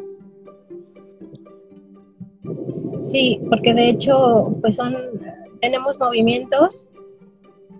Sí, 3.01 3.41
porque 3.50 3.74
de 3.74 3.89
hecho, 3.89 4.55
pues 4.62 4.75
son, 4.75 4.95
tenemos 5.62 6.00
movimientos 6.00 6.88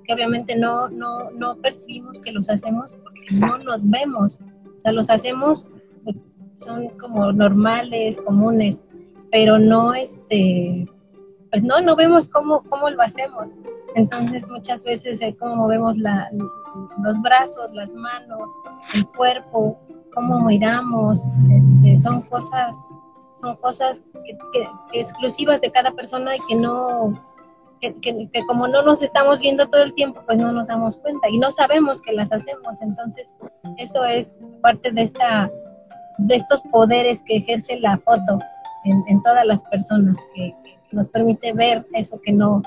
que 0.06 0.14
obviamente 0.14 0.56
no, 0.56 0.90
no, 0.90 1.32
no 1.32 1.56
percibimos 1.58 2.20
que 2.20 2.32
los 2.32 2.50
hacemos 2.50 2.94
porque 3.04 3.26
no 3.40 3.58
los 3.60 3.90
vemos. 3.90 4.42
O 4.78 4.82
sea, 4.82 4.92
los 4.92 5.10
hacemos, 5.10 5.74
son 6.56 6.90
como 7.00 7.32
normales, 7.32 8.18
comunes, 8.26 8.82
pero 9.32 9.58
no, 9.60 9.94
este, 9.94 10.88
pues 11.52 11.64
no, 11.64 11.82
no 11.82 11.96
vemos 11.96 12.28
cómo, 12.28 12.62
cómo 12.70 12.90
lo 12.90 13.02
hacemos. 13.02 13.50
Entonces 13.96 14.50
muchas 14.50 14.84
veces 14.84 15.22
es 15.22 15.36
cómo 15.36 15.56
movemos 15.56 15.98
la, 15.98 16.30
los 17.02 17.22
brazos, 17.22 17.72
las 17.74 17.94
manos, 17.94 18.52
el 18.94 19.08
cuerpo, 19.08 19.80
cómo 20.14 20.42
miramos, 20.42 21.26
este, 21.52 21.98
son 22.00 22.22
cosas, 22.22 22.76
son 23.40 23.56
cosas 23.58 24.04
exclusivas 24.94 25.62
de 25.62 25.72
cada 25.72 25.92
persona 25.92 26.36
y 26.36 26.40
que 26.50 26.56
no, 26.56 27.14
que, 27.82 28.30
como 28.48 28.68
no 28.68 28.82
nos 28.82 29.02
estamos 29.02 29.40
viendo 29.40 29.68
todo 29.68 29.84
el 29.84 29.94
tiempo, 29.94 30.22
pues 30.26 30.38
no 30.40 30.52
nos 30.52 30.68
damos 30.68 30.98
cuenta 30.98 31.30
y 31.30 31.38
no 31.38 31.52
sabemos 31.52 32.02
que 32.02 32.14
las 32.14 32.32
hacemos. 32.32 32.82
Entonces, 32.82 33.36
eso 33.78 34.04
es 34.06 34.38
parte 34.62 34.92
de 34.92 35.04
esta 35.04 35.50
de 36.18 36.36
estos 36.36 36.62
poderes 36.72 37.22
que 37.24 37.38
ejerce 37.38 37.80
la 37.80 37.98
foto 37.98 38.40
en, 38.86 39.22
todas 39.24 39.46
las 39.46 39.62
personas, 39.64 40.16
que, 40.34 40.54
nos 40.92 41.10
permite 41.10 41.52
ver 41.52 41.86
eso 41.94 42.22
que 42.24 42.32
no, 42.32 42.62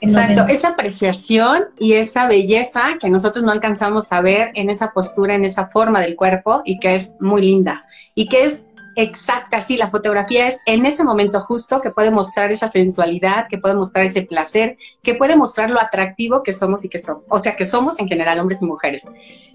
Exacto, 0.00 0.46
esa 0.48 0.68
apreciación 0.68 1.64
y 1.78 1.94
esa 1.94 2.28
belleza 2.28 2.84
que 3.00 3.10
nosotros 3.10 3.44
no 3.44 3.50
alcanzamos 3.50 4.12
a 4.12 4.20
ver 4.20 4.50
en 4.54 4.70
esa 4.70 4.92
postura, 4.92 5.34
en 5.34 5.44
esa 5.44 5.66
forma 5.66 6.00
del 6.00 6.14
cuerpo 6.14 6.62
y 6.64 6.78
que 6.78 6.94
es 6.94 7.20
muy 7.20 7.42
linda 7.42 7.84
y 8.14 8.28
que 8.28 8.44
es 8.44 8.67
exacta, 8.98 9.60
sí, 9.60 9.76
la 9.76 9.88
fotografía 9.88 10.48
es 10.48 10.60
en 10.66 10.84
ese 10.84 11.04
momento 11.04 11.38
justo 11.40 11.80
que 11.80 11.92
puede 11.92 12.10
mostrar 12.10 12.50
esa 12.50 12.66
sensualidad, 12.66 13.46
que 13.48 13.56
puede 13.56 13.76
mostrar 13.76 14.04
ese 14.04 14.22
placer, 14.22 14.76
que 15.04 15.14
puede 15.14 15.36
mostrar 15.36 15.70
lo 15.70 15.80
atractivo 15.80 16.42
que 16.42 16.52
somos 16.52 16.84
y 16.84 16.88
que 16.88 16.98
somos, 16.98 17.22
o 17.28 17.38
sea, 17.38 17.54
que 17.54 17.64
somos 17.64 18.00
en 18.00 18.08
general 18.08 18.40
hombres 18.40 18.60
y 18.60 18.66
mujeres. 18.66 19.08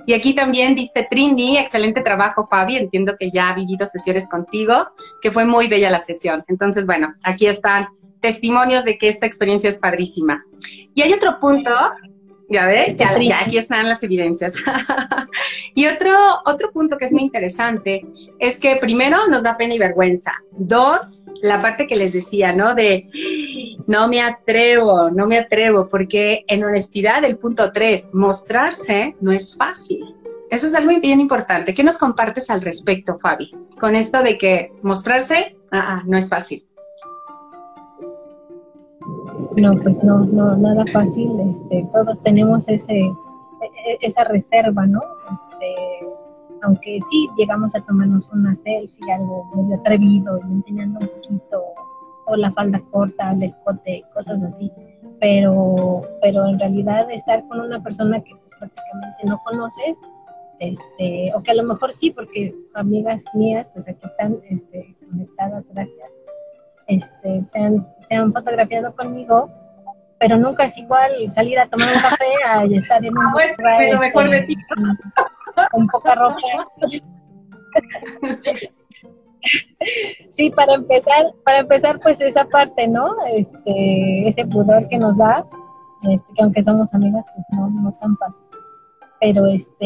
Y 0.05 0.13
aquí 0.13 0.33
también 0.33 0.75
dice 0.75 1.05
Trini, 1.09 1.57
excelente 1.57 2.00
trabajo 2.00 2.45
Fabi, 2.45 2.77
entiendo 2.77 3.15
que 3.19 3.31
ya 3.31 3.50
ha 3.50 3.55
vivido 3.55 3.85
sesiones 3.85 4.29
contigo, 4.29 4.88
que 5.21 5.29
fue 5.29 5.43
muy 5.43 5.67
bella 5.67 5.89
la 5.89 6.00
sesión. 6.00 6.41
Entonces, 6.47 6.85
bueno, 6.85 7.13
aquí 7.23 7.47
están 7.47 7.88
testimonios 8.21 8.85
de 8.85 8.97
que 8.97 9.09
esta 9.09 9.25
experiencia 9.25 9.69
es 9.69 9.77
padrísima. 9.77 10.41
Y 10.95 11.01
hay 11.01 11.12
otro 11.12 11.38
punto 11.41 11.69
ya 12.53 12.65
ves, 12.67 12.98
ya, 12.98 13.10
aquí 13.41 13.57
están 13.57 13.89
las 13.89 14.03
evidencias. 14.03 14.55
y 15.75 15.88
otro, 15.88 16.15
otro 16.45 16.72
punto 16.72 16.95
que 16.98 17.05
es 17.05 17.12
muy 17.12 17.24
interesante 17.24 18.05
es 18.39 18.60
que 18.60 18.77
primero 18.77 19.27
nos 19.27 19.43
da 19.43 19.57
pena 19.57 19.74
y 19.74 19.79
vergüenza. 19.79 20.31
Dos, 20.51 21.25
la 21.41 21.60
parte 21.60 21.88
que 21.88 21.95
les 21.95 22.13
decía, 22.13 22.53
¿no? 22.53 22.75
De 22.75 23.10
no 23.88 24.07
me 24.07 24.22
atrevo, 24.22 25.10
no 25.10 25.25
me 25.25 25.39
atrevo, 25.39 25.88
porque 25.88 26.45
en 26.48 26.63
honestidad, 26.63 27.25
el 27.25 27.38
punto 27.38 27.72
tres, 27.74 28.12
mostrarse 28.13 29.15
no 29.19 29.31
es 29.31 29.57
fácil. 29.57 30.05
Eso 30.51 30.67
es 30.67 30.75
algo 30.75 31.00
bien 31.01 31.19
importante. 31.19 31.74
¿Qué 31.74 31.83
nos 31.83 31.98
compartes 31.98 32.51
al 32.51 32.62
respecto, 32.62 33.17
Fabi? 33.17 33.51
Con 33.79 33.95
esto 33.95 34.22
de 34.22 34.38
que 34.38 34.72
mostrarse 34.83 35.57
ah, 35.72 35.98
ah, 35.98 36.03
no 36.05 36.15
es 36.15 36.29
fácil. 36.29 36.63
No, 39.57 39.75
pues 39.75 40.03
no, 40.03 40.25
no, 40.25 40.57
nada 40.57 40.83
fácil. 40.91 41.39
Este, 41.51 41.88
todos 41.91 42.19
tenemos 42.22 42.67
ese, 42.67 43.00
e, 43.00 43.12
e, 43.88 43.98
esa 44.01 44.24
reserva, 44.24 44.86
¿no? 44.86 45.01
Este, 45.31 46.07
aunque 46.63 47.00
sí 47.10 47.29
llegamos 47.38 47.75
a 47.75 47.81
tomarnos 47.81 48.31
una 48.31 48.55
selfie, 48.55 49.12
algo 49.12 49.45
medio 49.55 49.75
atrevido 49.75 50.39
y 50.39 50.53
enseñando 50.53 51.00
un 51.01 51.07
poquito, 51.07 51.63
o 52.25 52.36
la 52.36 52.51
falda 52.51 52.81
corta, 52.91 53.31
el 53.33 53.43
escote, 53.43 54.03
cosas 54.13 54.41
así. 54.41 54.72
Pero, 55.19 56.01
pero 56.22 56.48
en 56.48 56.60
realidad 56.60 57.10
estar 57.12 57.48
con 57.48 57.60
una 57.60 57.81
persona 57.81 58.22
que 58.22 58.31
prácticamente 58.60 59.25
no 59.25 59.39
conoces, 59.45 59.98
este, 60.60 61.31
o 61.36 61.43
que 61.43 61.51
a 61.51 61.55
lo 61.55 61.63
mejor 61.63 61.91
sí, 61.91 62.10
porque 62.10 62.55
amigas 62.74 63.24
mías, 63.33 63.69
pues 63.74 63.88
aquí 63.88 64.05
están 64.05 64.39
este, 64.50 64.95
conectadas, 65.10 65.63
gracias 65.74 66.12
este, 66.95 67.45
se, 67.45 67.59
han, 67.59 67.88
se 68.07 68.15
han 68.15 68.33
fotografiado 68.33 68.95
conmigo, 68.95 69.50
pero 70.19 70.38
nunca 70.38 70.65
es 70.65 70.77
igual 70.77 71.12
salir 71.31 71.59
a 71.59 71.67
tomar 71.67 71.88
un 71.93 72.01
café 72.01 72.25
a 72.47 72.63
estar 72.71 73.03
en 73.05 73.17
un 73.17 73.25
ah, 73.25 73.31
pues, 73.33 73.55
pero 73.57 74.00
mejor 74.00 74.29
de 74.29 74.43
ti. 74.43 74.55
Con, 75.71 75.88
poca 75.88 76.15
ropa. 76.15 76.38
sí, 80.29 80.50
para 80.51 80.75
empezar, 80.75 81.25
para 81.43 81.59
empezar, 81.59 82.00
pues 82.00 82.21
esa 82.21 82.45
parte, 82.45 82.88
¿no? 82.88 83.15
Este, 83.33 84.27
ese 84.27 84.45
pudor 84.45 84.88
que 84.88 84.97
nos 84.97 85.17
da, 85.17 85.45
este, 86.09 86.33
que 86.33 86.43
aunque 86.43 86.63
somos 86.63 86.93
amigas, 86.93 87.25
pues 87.35 87.45
no, 87.51 87.69
no 87.69 87.91
tan 88.00 88.17
fácil. 88.17 88.45
Pero 89.19 89.45
este, 89.47 89.85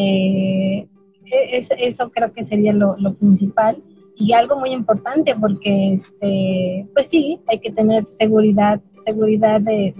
e, 0.80 0.88
es, 1.26 1.70
eso 1.78 2.10
creo 2.10 2.32
que 2.32 2.44
sería 2.44 2.72
lo, 2.72 2.96
lo 2.98 3.14
principal 3.14 3.82
y 4.18 4.32
algo 4.32 4.56
muy 4.56 4.70
importante 4.70 5.34
porque 5.40 5.92
este 5.92 6.86
pues 6.92 7.08
sí 7.08 7.40
hay 7.46 7.60
que 7.60 7.70
tener 7.70 8.04
seguridad 8.06 8.80
seguridad 8.98 9.60
de, 9.60 9.94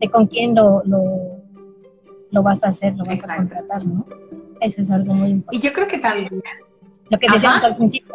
de, 0.00 0.10
con 0.10 0.26
quién 0.26 0.54
lo, 0.54 0.82
lo, 2.30 2.42
vas 2.42 2.62
a 2.62 2.68
hacer 2.68 2.94
lo 2.96 3.04
vas 3.04 3.28
a 3.28 3.36
contratar 3.36 3.84
no 3.84 4.06
eso 4.60 4.80
es 4.80 4.90
algo 4.90 5.12
muy 5.12 5.30
importante 5.30 5.56
y 5.56 5.68
yo 5.68 5.72
creo 5.74 5.88
que 5.88 5.98
también. 5.98 6.42
lo 7.10 7.18
que 7.18 7.26
decíamos 7.32 7.64
al 7.64 7.76
principio 7.76 8.14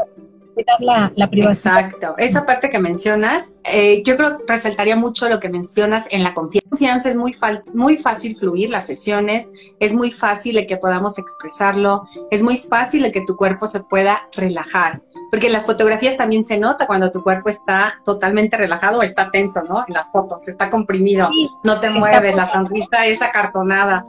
cuidar 0.53 0.79
la, 0.79 1.11
la, 1.15 1.29
privacidad. 1.29 1.79
Exacto, 1.79 2.15
esa 2.17 2.45
parte 2.45 2.69
que 2.69 2.79
mencionas, 2.79 3.59
eh, 3.63 4.01
yo 4.05 4.15
creo 4.15 4.37
que 4.37 4.43
resaltaría 4.47 4.95
mucho 4.95 5.27
lo 5.29 5.39
que 5.39 5.49
mencionas 5.49 6.07
en 6.11 6.23
la 6.23 6.33
confianza. 6.33 6.69
Confianza 6.69 7.09
es 7.09 7.15
muy, 7.15 7.35
muy 7.73 7.97
fácil 7.97 8.35
fluir 8.35 8.69
las 8.69 8.87
sesiones, 8.87 9.51
es 9.79 9.93
muy 9.93 10.11
fácil 10.11 10.57
el 10.57 10.65
que 10.65 10.77
podamos 10.77 11.19
expresarlo, 11.19 12.05
es 12.31 12.41
muy 12.41 12.57
fácil 12.57 13.05
el 13.05 13.11
que 13.11 13.21
tu 13.21 13.35
cuerpo 13.35 13.67
se 13.67 13.81
pueda 13.81 14.21
relajar, 14.33 15.01
porque 15.29 15.47
en 15.47 15.53
las 15.53 15.65
fotografías 15.65 16.17
también 16.17 16.43
se 16.43 16.57
nota 16.57 16.87
cuando 16.87 17.11
tu 17.11 17.21
cuerpo 17.21 17.49
está 17.49 17.95
totalmente 18.05 18.57
relajado 18.57 18.99
o 18.99 19.03
está 19.03 19.29
tenso, 19.29 19.61
¿no? 19.69 19.83
En 19.87 19.93
las 19.93 20.11
fotos, 20.11 20.47
está 20.47 20.69
comprimido, 20.69 21.29
no 21.63 21.79
te 21.79 21.89
mueves, 21.89 22.35
la 22.35 22.45
sonrisa 22.45 23.05
es 23.05 23.21
acartonada, 23.21 24.03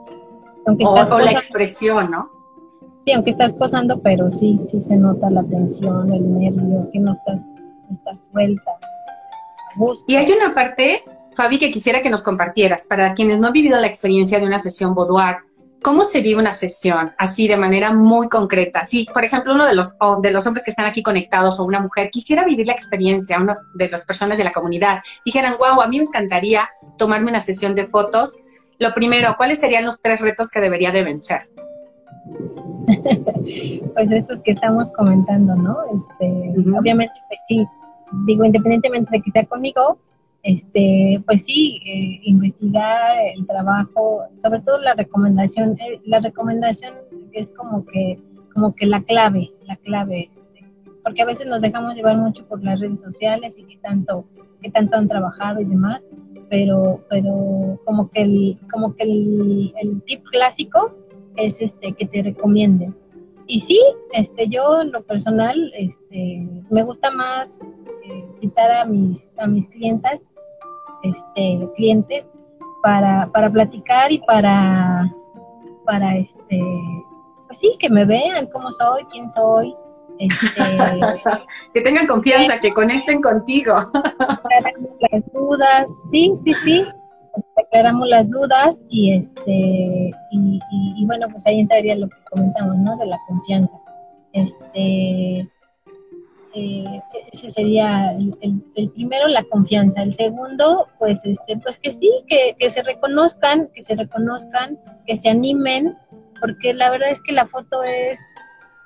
o 0.67 1.19
la 1.19 1.33
expresión, 1.33 2.11
¿no? 2.11 2.31
Sí, 3.05 3.13
aunque 3.13 3.31
estás 3.31 3.53
posando, 3.53 4.01
pero 4.01 4.31
sí, 4.31 4.59
sí 4.63 4.81
se 4.81 4.97
nota 4.97 5.29
la 5.29 5.43
tensión, 5.45 6.11
el 6.11 6.39
nervio, 6.39 6.89
que 6.91 6.99
no 6.99 7.13
estás, 7.13 7.55
estás 7.91 8.31
suelta. 8.33 8.73
Y 10.07 10.17
hay 10.17 10.31
una 10.33 10.55
parte, 10.55 11.05
Fabi, 11.35 11.59
que 11.59 11.71
quisiera 11.71 12.01
que 12.01 12.09
nos 12.09 12.23
compartieras, 12.23 12.87
para 12.87 13.13
quienes 13.13 13.41
no 13.41 13.49
han 13.49 13.53
vivido 13.53 13.79
la 13.79 13.89
experiencia 13.89 14.41
de 14.41 14.47
una 14.47 14.59
sesión 14.59 14.95
boudoir, 14.95 15.37
¿cómo 15.83 16.03
se 16.03 16.23
vive 16.23 16.41
una 16.41 16.53
sesión 16.53 17.13
así 17.19 17.47
de 17.47 17.59
manera 17.59 17.93
muy 17.93 18.31
concreta? 18.31 18.85
Si, 18.85 19.05
por 19.13 19.23
ejemplo, 19.23 19.53
uno 19.53 19.67
de 19.67 19.75
los, 19.75 19.99
de 20.23 20.31
los 20.31 20.47
hombres 20.47 20.65
que 20.65 20.71
están 20.71 20.87
aquí 20.87 21.03
conectados 21.03 21.61
o 21.61 21.65
una 21.65 21.81
mujer 21.81 22.09
quisiera 22.11 22.45
vivir 22.47 22.67
la 22.67 22.73
experiencia, 22.73 23.39
una 23.39 23.59
de 23.75 23.91
las 23.91 24.07
personas 24.07 24.39
de 24.39 24.45
la 24.45 24.53
comunidad, 24.53 25.03
dijeran, 25.27 25.57
wow, 25.59 25.83
a 25.83 25.89
mí 25.89 25.99
me 25.99 26.05
encantaría 26.05 26.71
tomarme 26.97 27.31
una 27.31 27.41
sesión 27.41 27.75
de 27.75 27.87
fotos. 27.87 28.35
Lo 28.79 28.95
primero, 28.95 29.35
¿cuáles 29.37 29.61
serían 29.61 29.85
los 29.85 30.01
tres 30.01 30.23
retos 30.23 30.49
que 30.49 30.61
debería 30.61 30.91
de 30.91 31.05
vencer? 31.05 31.43
pues 33.95 34.11
estos 34.11 34.41
que 34.43 34.53
estamos 34.53 34.91
comentando, 34.91 35.55
¿no? 35.55 35.79
Este, 35.95 36.55
Obviamente, 36.79 37.15
pues 37.29 37.41
sí, 37.49 37.67
digo, 38.27 38.45
independientemente 38.45 39.11
de 39.13 39.23
que 39.23 39.31
sea 39.31 39.45
conmigo, 39.47 39.99
este, 40.43 41.23
pues 41.27 41.45
sí, 41.45 41.81
eh, 41.87 42.21
investigar 42.25 43.17
el 43.35 43.47
trabajo, 43.47 44.25
sobre 44.37 44.61
todo 44.61 44.79
la 44.79 44.95
recomendación, 44.95 45.79
eh, 45.81 46.01
la 46.05 46.21
recomendación 46.21 46.93
es 47.33 47.51
como 47.51 47.85
que, 47.87 48.19
como 48.53 48.75
que 48.75 48.87
la 48.87 49.03
clave, 49.03 49.51
la 49.67 49.77
clave, 49.77 50.29
este, 50.31 50.67
porque 51.03 51.23
a 51.23 51.27
veces 51.27 51.47
nos 51.47 51.63
dejamos 51.63 51.95
llevar 51.95 52.19
mucho 52.19 52.47
por 52.47 52.63
las 52.63 52.81
redes 52.81 53.01
sociales 53.01 53.59
y 53.59 53.65
que 53.65 53.79
tanto, 53.79 54.27
que 54.61 54.71
tanto 54.71 54.97
han 54.97 55.09
trabajado 55.09 55.61
y 55.61 55.65
demás, 55.65 56.05
pero, 56.51 57.03
pero 57.09 57.81
como 57.87 58.11
que 58.11 58.23
el, 58.23 58.59
como 58.71 58.95
que 58.95 59.05
el, 59.05 59.75
el 59.81 60.03
tip 60.03 60.23
clásico 60.31 60.95
es 61.37 61.61
este 61.61 61.93
que 61.93 62.07
te 62.07 62.23
recomienden. 62.23 62.95
Y 63.47 63.61
sí, 63.61 63.81
este, 64.13 64.49
yo 64.49 64.81
en 64.81 64.93
lo 64.93 65.03
personal, 65.03 65.73
este, 65.77 66.47
me 66.71 66.83
gusta 66.83 67.11
más 67.11 67.61
eh, 68.05 68.27
citar 68.31 68.71
a 68.71 68.85
mis, 68.87 69.39
a 69.39 69.47
mis 69.47 69.67
clientas, 69.67 70.21
este, 71.03 71.69
clientes, 71.77 72.25
para, 72.83 73.31
para 73.33 73.51
platicar 73.51 74.13
y 74.13 74.19
para, 74.21 75.13
para 75.85 76.17
este, 76.17 76.61
pues 77.47 77.59
sí, 77.59 77.77
que 77.79 77.91
me 77.91 78.05
vean 78.05 78.47
cómo 78.47 78.73
soy, 78.73 79.05
quién 79.11 79.31
soy. 79.31 79.75
Este, 80.19 80.63
que 81.75 81.81
tengan 81.83 82.07
confianza, 82.07 82.59
que 82.63 82.73
conecten 82.73 83.21
contigo. 83.21 83.75
las 85.13 85.33
dudas, 85.33 85.91
sí, 86.11 86.33
sí, 86.35 86.55
sí 86.65 86.85
aclaramos 87.75 88.09
las 88.09 88.31
dudas 88.31 88.85
y 88.89 89.15
este 89.15 90.13
y, 90.31 91.07
bueno 91.07 91.27
pues 91.29 91.45
ahí 91.45 91.59
entraría 91.59 91.97
lo 91.97 92.09
que 92.09 92.17
comentamos 92.31 92.77
no 92.77 92.97
de 92.99 93.07
la 93.07 93.19
confianza. 93.27 93.77
Este 94.33 95.49
eh, 96.55 97.01
ese 97.33 97.49
sería 97.49 98.13
el, 98.13 98.63
primero 98.95 99.27
la 99.27 99.43
confianza. 99.51 100.03
El 100.03 100.15
segundo 100.15 100.87
pues 101.01 101.25
este 101.25 101.57
pues 101.57 101.81
que 101.81 101.91
sí 101.91 102.13
que, 102.29 102.55
que 102.61 102.71
se 102.71 102.81
reconozcan 102.85 103.69
que 103.75 103.83
se 103.83 103.97
reconozcan 103.97 104.79
que 105.05 105.17
se 105.17 105.29
animen 105.29 105.99
porque 106.41 106.75
la 106.75 106.91
verdad 106.91 107.11
es 107.11 107.21
que 107.23 107.33
la 107.33 107.49
foto 107.49 107.83
es 107.83 108.21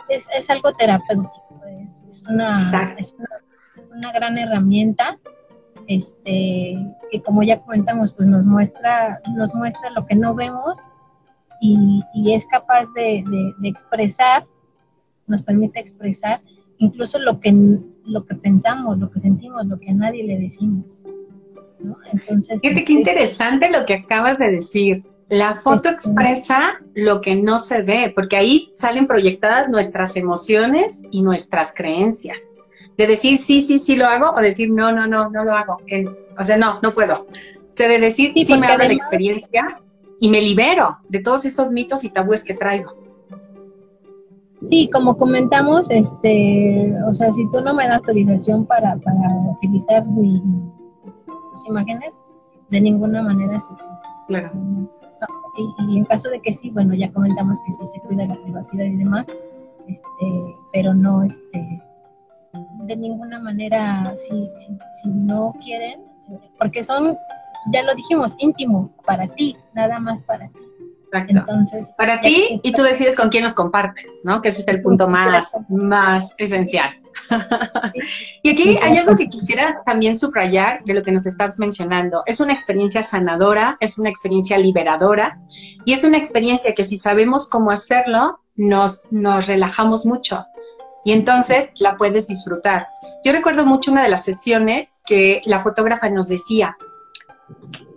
es, 0.08 0.26
es 0.34 0.48
algo 0.48 0.72
terapéutico 0.72 1.60
es, 1.82 2.02
es 2.08 2.22
una, 2.26 2.56
es 2.98 3.12
una, 3.12 3.28
una 3.94 4.12
gran 4.12 4.38
herramienta 4.38 5.18
este, 5.88 6.76
que 7.10 7.22
como 7.22 7.42
ya 7.42 7.60
comentamos, 7.60 8.12
pues 8.12 8.28
nos 8.28 8.44
muestra, 8.44 9.20
nos 9.34 9.54
muestra 9.54 9.90
lo 9.90 10.06
que 10.06 10.14
no 10.14 10.34
vemos 10.34 10.78
y, 11.60 12.04
es 12.26 12.46
capaz 12.46 12.84
de, 12.94 13.24
expresar, 13.64 14.46
nos 15.26 15.42
permite 15.42 15.80
expresar 15.80 16.40
incluso 16.78 17.18
lo 17.18 17.40
que, 17.40 17.52
lo 18.04 18.24
que 18.26 18.34
pensamos, 18.36 18.98
lo 18.98 19.10
que 19.10 19.18
sentimos, 19.18 19.66
lo 19.66 19.80
que 19.80 19.90
a 19.90 19.94
nadie 19.94 20.24
le 20.24 20.38
decimos. 20.38 21.02
Entonces, 22.12 22.60
Fíjate 22.60 22.84
qué 22.84 22.92
interesante 22.92 23.70
lo 23.70 23.84
que 23.86 23.94
acabas 23.94 24.38
de 24.38 24.52
decir. 24.52 24.98
La 25.30 25.54
foto 25.54 25.88
expresa 25.88 26.80
lo 26.94 27.20
que 27.20 27.34
no 27.34 27.58
se 27.58 27.82
ve, 27.82 28.12
porque 28.14 28.36
ahí 28.36 28.70
salen 28.74 29.06
proyectadas 29.06 29.68
nuestras 29.68 30.16
emociones 30.16 31.06
y 31.10 31.22
nuestras 31.22 31.74
creencias 31.74 32.57
de 32.98 33.06
decir 33.06 33.38
sí, 33.38 33.60
sí, 33.60 33.78
sí 33.78 33.96
lo 33.96 34.06
hago 34.06 34.32
o 34.36 34.40
decir 34.40 34.70
no, 34.70 34.92
no, 34.92 35.06
no, 35.06 35.30
no 35.30 35.44
lo 35.44 35.52
hago. 35.54 35.78
o 36.36 36.44
sea, 36.44 36.56
no, 36.58 36.80
no 36.82 36.92
puedo. 36.92 37.26
sé 37.70 37.88
de 37.88 38.00
decir, 38.00 38.32
sí, 38.34 38.58
me 38.58 38.66
abre 38.66 38.88
la 38.88 38.94
experiencia 38.94 39.80
y 40.20 40.28
me 40.28 40.42
libero 40.42 40.98
de 41.08 41.22
todos 41.22 41.44
esos 41.44 41.70
mitos 41.70 42.02
y 42.02 42.10
tabúes 42.10 42.42
que 42.42 42.54
traigo. 42.54 42.92
Sí, 44.68 44.90
como 44.92 45.16
comentamos, 45.16 45.88
este, 45.90 46.92
o 47.08 47.14
sea, 47.14 47.30
si 47.30 47.48
tú 47.50 47.60
no 47.60 47.72
me 47.72 47.86
das 47.86 47.98
autorización 47.98 48.66
para, 48.66 48.96
para 48.96 49.30
utilizar 49.52 50.04
tus 50.04 51.66
imágenes, 51.68 52.12
de 52.68 52.80
ninguna 52.80 53.22
manera 53.22 53.60
se 53.60 53.68
Claro. 54.26 54.50
y, 55.88 55.98
en 55.98 56.04
caso 56.04 56.28
de 56.30 56.40
que 56.40 56.52
sí, 56.52 56.70
bueno, 56.70 56.94
ya 56.94 57.12
comentamos 57.12 57.60
que 57.64 57.72
sí 57.72 57.86
se 57.86 58.00
cuida 58.00 58.26
la 58.26 58.34
privacidad 58.42 58.84
y 58.84 58.96
demás, 58.96 59.26
este, 59.86 60.56
pero 60.72 60.92
no, 60.92 61.22
este, 61.22 61.80
de 62.88 62.96
ninguna 62.96 63.38
manera, 63.38 64.14
si, 64.16 64.48
si, 64.54 64.78
si 65.02 65.08
no 65.08 65.54
quieren, 65.62 66.00
porque 66.58 66.82
son, 66.82 67.16
ya 67.70 67.82
lo 67.82 67.94
dijimos, 67.94 68.34
íntimo, 68.38 68.90
para 69.04 69.28
ti, 69.28 69.56
nada 69.74 70.00
más 70.00 70.22
para 70.22 70.48
ti. 70.48 70.58
Exacto. 71.06 71.38
Entonces, 71.38 71.88
para 71.96 72.20
ti 72.20 72.60
y 72.62 72.72
tú 72.72 72.82
decides 72.82 73.16
con 73.16 73.30
quién 73.30 73.42
nos 73.42 73.54
compartes, 73.54 74.20
¿no? 74.24 74.42
Que 74.42 74.48
ese 74.48 74.60
es 74.60 74.68
el 74.68 74.82
punto 74.82 75.08
más, 75.08 75.56
más 75.68 76.34
esencial. 76.36 76.90
y 78.42 78.50
aquí 78.50 78.78
hay 78.82 78.98
algo 78.98 79.16
que 79.16 79.26
quisiera 79.26 79.82
también 79.86 80.18
subrayar 80.18 80.84
de 80.84 80.92
lo 80.92 81.02
que 81.02 81.12
nos 81.12 81.24
estás 81.24 81.58
mencionando. 81.58 82.22
Es 82.26 82.40
una 82.40 82.52
experiencia 82.52 83.02
sanadora, 83.02 83.78
es 83.80 83.98
una 83.98 84.10
experiencia 84.10 84.58
liberadora 84.58 85.40
y 85.86 85.94
es 85.94 86.04
una 86.04 86.18
experiencia 86.18 86.74
que 86.74 86.84
si 86.84 86.96
sabemos 86.98 87.48
cómo 87.48 87.70
hacerlo, 87.70 88.40
nos, 88.54 89.10
nos 89.10 89.46
relajamos 89.46 90.04
mucho 90.04 90.44
y 91.04 91.12
entonces 91.12 91.70
la 91.76 91.96
puedes 91.96 92.28
disfrutar. 92.28 92.86
Yo 93.24 93.32
recuerdo 93.32 93.64
mucho 93.64 93.92
una 93.92 94.02
de 94.02 94.08
las 94.08 94.24
sesiones 94.24 95.00
que 95.06 95.40
la 95.46 95.60
fotógrafa 95.60 96.08
nos 96.08 96.28
decía, 96.28 96.76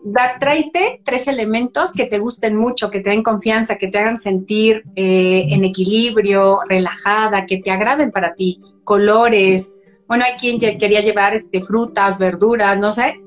da, 0.04 0.38
tráete 0.40 1.02
tres 1.04 1.28
elementos 1.28 1.94
que 1.94 2.06
te 2.06 2.20
gusten 2.20 2.56
mucho, 2.56 2.90
que 2.90 3.00
te 3.00 3.10
den 3.10 3.24
confianza, 3.24 3.78
que 3.78 3.88
te 3.88 4.00
hagan 4.00 4.18
sentir 4.18 4.84
eh, 4.96 5.46
en 5.50 5.64
equilibrio, 5.64 6.60
relajada, 6.68 7.46
que 7.46 7.58
te 7.58 7.72
agraden 7.72 8.12
para 8.12 8.34
ti, 8.34 8.62
colores. 8.84 9.80
Bueno, 10.08 10.26
hay 10.26 10.34
quien 10.34 10.60
quería 10.60 11.02
llevar 11.02 11.34
este, 11.34 11.62
frutas, 11.62 12.18
verduras, 12.18 12.78
no 12.78 12.92
sé, 12.92 13.20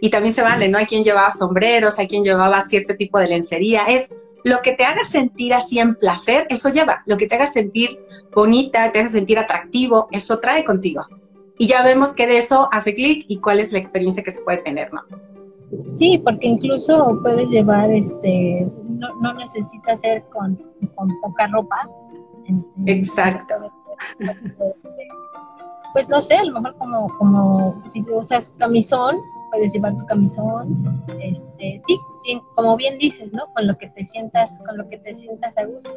y 0.00 0.10
también 0.10 0.32
se 0.32 0.42
vale, 0.42 0.68
¿no? 0.68 0.78
Hay 0.78 0.86
quien 0.86 1.04
llevaba 1.04 1.30
sombreros, 1.30 1.98
hay 1.98 2.06
quien 2.08 2.24
llevaba 2.24 2.60
cierto 2.60 2.94
tipo 2.94 3.18
de 3.18 3.28
lencería. 3.28 3.84
Es 3.84 4.14
lo 4.44 4.60
que 4.60 4.72
te 4.72 4.84
haga 4.84 5.04
sentir 5.04 5.54
así 5.54 5.78
en 5.78 5.94
placer, 5.96 6.46
eso 6.50 6.68
lleva. 6.68 7.02
Lo 7.06 7.16
que 7.16 7.26
te 7.26 7.34
haga 7.34 7.46
sentir 7.46 7.88
bonita, 8.34 8.92
te 8.92 9.00
haga 9.00 9.08
sentir 9.08 9.38
atractivo, 9.38 10.06
eso 10.12 10.38
trae 10.38 10.62
contigo. 10.64 11.02
Y 11.58 11.66
ya 11.66 11.82
vemos 11.82 12.14
que 12.14 12.26
de 12.26 12.36
eso 12.36 12.68
hace 12.70 12.94
clic 12.94 13.24
y 13.26 13.38
cuál 13.40 13.58
es 13.58 13.72
la 13.72 13.78
experiencia 13.78 14.22
que 14.22 14.30
se 14.30 14.42
puede 14.42 14.58
tener, 14.58 14.92
¿no? 14.92 15.00
Sí, 15.90 16.18
porque 16.18 16.46
incluso 16.46 17.18
puedes 17.22 17.48
llevar, 17.48 17.90
este, 17.90 18.70
no, 18.86 19.08
no 19.20 19.32
necesitas 19.32 20.00
ser 20.00 20.22
con, 20.24 20.58
poca 21.22 21.46
ropa. 21.48 21.88
Exacto. 22.86 23.54
Pues 25.94 26.08
no 26.08 26.20
sé, 26.20 26.34
a 26.34 26.44
lo 26.44 26.60
mejor 26.60 26.76
como, 26.78 27.06
como 27.18 27.80
si 27.86 28.04
usas 28.10 28.50
camisón, 28.58 29.14
puedes 29.52 29.72
llevar 29.72 29.96
tu 29.96 30.04
camisón, 30.06 31.06
este, 31.22 31.80
sí, 31.86 31.96
como 32.54 32.76
bien 32.76 32.98
dices, 32.98 33.32
¿no? 33.32 33.46
Con 33.54 33.66
lo 33.66 33.76
que 33.76 33.88
te 33.88 34.04
sientas, 34.04 34.58
con 34.66 34.78
lo 34.78 34.88
que 34.88 34.98
te 34.98 35.14
sientas 35.14 35.56
a 35.58 35.64
gusto. 35.64 35.90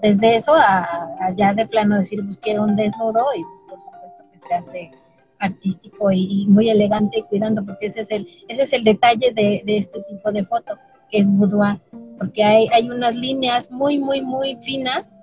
Desde 0.00 0.36
eso 0.36 0.52
a, 0.54 1.34
ya 1.36 1.54
de 1.54 1.66
plano 1.66 1.96
decir, 1.96 2.22
pues 2.24 2.38
quiero 2.38 2.62
un 2.64 2.76
desnudo 2.76 3.24
y 3.36 3.42
pues 3.42 3.62
por 3.68 3.80
supuesto 3.80 4.24
que 4.32 4.48
se 4.48 4.54
hace 4.54 4.90
artístico 5.38 6.12
y, 6.12 6.46
muy 6.48 6.70
elegante 6.70 7.18
y 7.18 7.22
cuidando, 7.22 7.64
porque 7.64 7.86
ese 7.86 8.00
es 8.00 8.10
el, 8.10 8.28
ese 8.48 8.62
es 8.62 8.72
el 8.72 8.84
detalle 8.84 9.32
de, 9.32 9.62
este 9.66 10.02
tipo 10.02 10.30
de 10.30 10.44
foto, 10.44 10.78
que 11.10 11.18
es 11.18 11.28
boudoir, 11.28 11.80
porque 12.18 12.44
hay, 12.44 12.68
hay 12.72 12.88
unas 12.88 13.16
líneas 13.16 13.68
muy, 13.70 13.98
muy, 13.98 14.20
muy 14.20 14.56
finas 14.56 15.16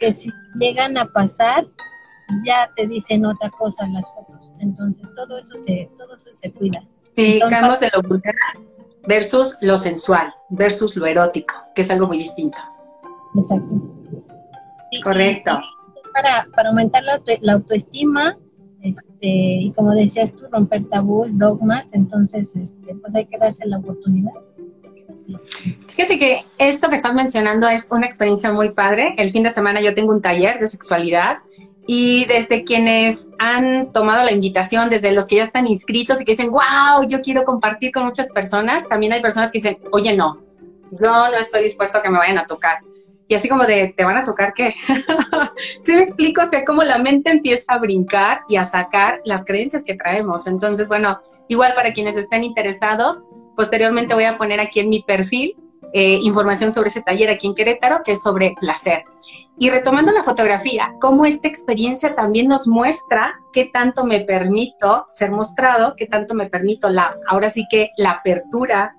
que 0.00 0.12
si 0.12 0.30
llegan 0.58 0.96
a 0.96 1.06
pasar, 1.12 1.66
ya 2.44 2.70
te 2.74 2.86
dicen 2.86 3.24
otra 3.26 3.50
cosa 3.50 3.84
en 3.84 3.94
las 3.94 4.06
fotos. 4.12 4.52
Entonces, 4.60 5.06
todo 5.14 5.38
eso 5.38 5.56
se, 5.58 5.90
todo 5.96 6.16
eso 6.16 6.32
se 6.32 6.50
cuida. 6.50 6.82
Sí, 7.12 7.40
cambios 7.48 7.80
de 7.80 7.90
lo 7.94 8.02
vulgar 8.02 8.34
versus 9.08 9.58
lo 9.62 9.76
sensual, 9.76 10.32
versus 10.50 10.94
lo 10.96 11.06
erótico, 11.06 11.54
que 11.74 11.82
es 11.82 11.90
algo 11.90 12.06
muy 12.06 12.18
distinto. 12.18 12.58
Exacto. 13.34 13.82
Correcto. 15.02 15.60
para, 16.14 16.46
para 16.54 16.68
aumentar 16.70 17.02
la, 17.02 17.20
la 17.40 17.52
autoestima, 17.54 18.38
este, 18.82 19.26
y 19.26 19.72
como 19.72 19.94
decías 19.94 20.32
tú, 20.32 20.46
romper 20.50 20.88
tabús, 20.88 21.36
dogmas, 21.36 21.86
entonces 21.92 22.54
este, 22.54 22.94
pues 22.94 23.14
hay 23.14 23.26
que 23.26 23.38
darse 23.38 23.66
la 23.66 23.78
oportunidad. 23.78 24.32
Fíjate 25.88 26.18
que 26.18 26.38
esto 26.58 26.88
que 26.88 26.96
estás 26.96 27.12
mencionando 27.12 27.68
es 27.68 27.90
una 27.90 28.06
experiencia 28.06 28.50
muy 28.52 28.70
padre. 28.70 29.14
El 29.18 29.30
fin 29.30 29.42
de 29.42 29.50
semana 29.50 29.80
yo 29.80 29.94
tengo 29.94 30.12
un 30.12 30.22
taller 30.22 30.58
de 30.58 30.66
sexualidad 30.66 31.38
y 31.90 32.26
desde 32.26 32.64
quienes 32.64 33.32
han 33.38 33.90
tomado 33.92 34.22
la 34.22 34.30
invitación, 34.30 34.90
desde 34.90 35.10
los 35.10 35.26
que 35.26 35.36
ya 35.36 35.42
están 35.42 35.66
inscritos 35.66 36.20
y 36.20 36.24
que 36.26 36.32
dicen, 36.32 36.50
wow, 36.50 37.08
yo 37.08 37.22
quiero 37.22 37.44
compartir 37.44 37.92
con 37.92 38.04
muchas 38.04 38.30
personas, 38.30 38.86
también 38.86 39.14
hay 39.14 39.22
personas 39.22 39.50
que 39.50 39.56
dicen, 39.56 39.78
oye, 39.90 40.14
no, 40.14 40.38
yo 40.92 41.30
no 41.30 41.36
estoy 41.38 41.62
dispuesto 41.62 41.96
a 41.96 42.02
que 42.02 42.10
me 42.10 42.18
vayan 42.18 42.36
a 42.36 42.44
tocar. 42.44 42.80
Y 43.26 43.34
así 43.34 43.48
como 43.48 43.64
de, 43.64 43.94
¿te 43.96 44.04
van 44.04 44.18
a 44.18 44.22
tocar 44.22 44.52
qué? 44.52 44.74
¿Sí 45.82 45.94
me 45.94 46.02
explico? 46.02 46.42
O 46.42 46.48
sea, 46.48 46.62
como 46.66 46.82
la 46.82 46.98
mente 46.98 47.30
empieza 47.30 47.72
a 47.72 47.78
brincar 47.78 48.40
y 48.50 48.56
a 48.56 48.66
sacar 48.66 49.22
las 49.24 49.46
creencias 49.46 49.82
que 49.82 49.94
traemos. 49.94 50.46
Entonces, 50.46 50.88
bueno, 50.88 51.18
igual 51.48 51.72
para 51.74 51.94
quienes 51.94 52.18
estén 52.18 52.44
interesados, 52.44 53.30
posteriormente 53.56 54.12
voy 54.12 54.24
a 54.24 54.36
poner 54.36 54.60
aquí 54.60 54.80
en 54.80 54.90
mi 54.90 55.02
perfil 55.02 55.56
eh, 55.92 56.18
información 56.22 56.72
sobre 56.72 56.88
ese 56.88 57.02
taller 57.02 57.30
aquí 57.30 57.46
en 57.46 57.54
Querétaro, 57.54 58.02
que 58.04 58.12
es 58.12 58.22
sobre 58.22 58.54
placer. 58.60 59.04
Y 59.56 59.70
retomando 59.70 60.12
la 60.12 60.22
fotografía, 60.22 60.94
cómo 61.00 61.24
esta 61.24 61.48
experiencia 61.48 62.14
también 62.14 62.46
nos 62.46 62.68
muestra 62.68 63.34
qué 63.52 63.70
tanto 63.72 64.04
me 64.04 64.20
permito 64.20 65.06
ser 65.10 65.32
mostrado, 65.32 65.94
qué 65.96 66.06
tanto 66.06 66.34
me 66.34 66.46
permito 66.46 66.88
la, 66.88 67.16
ahora 67.28 67.48
sí 67.48 67.64
que 67.70 67.90
la 67.96 68.12
apertura 68.12 68.94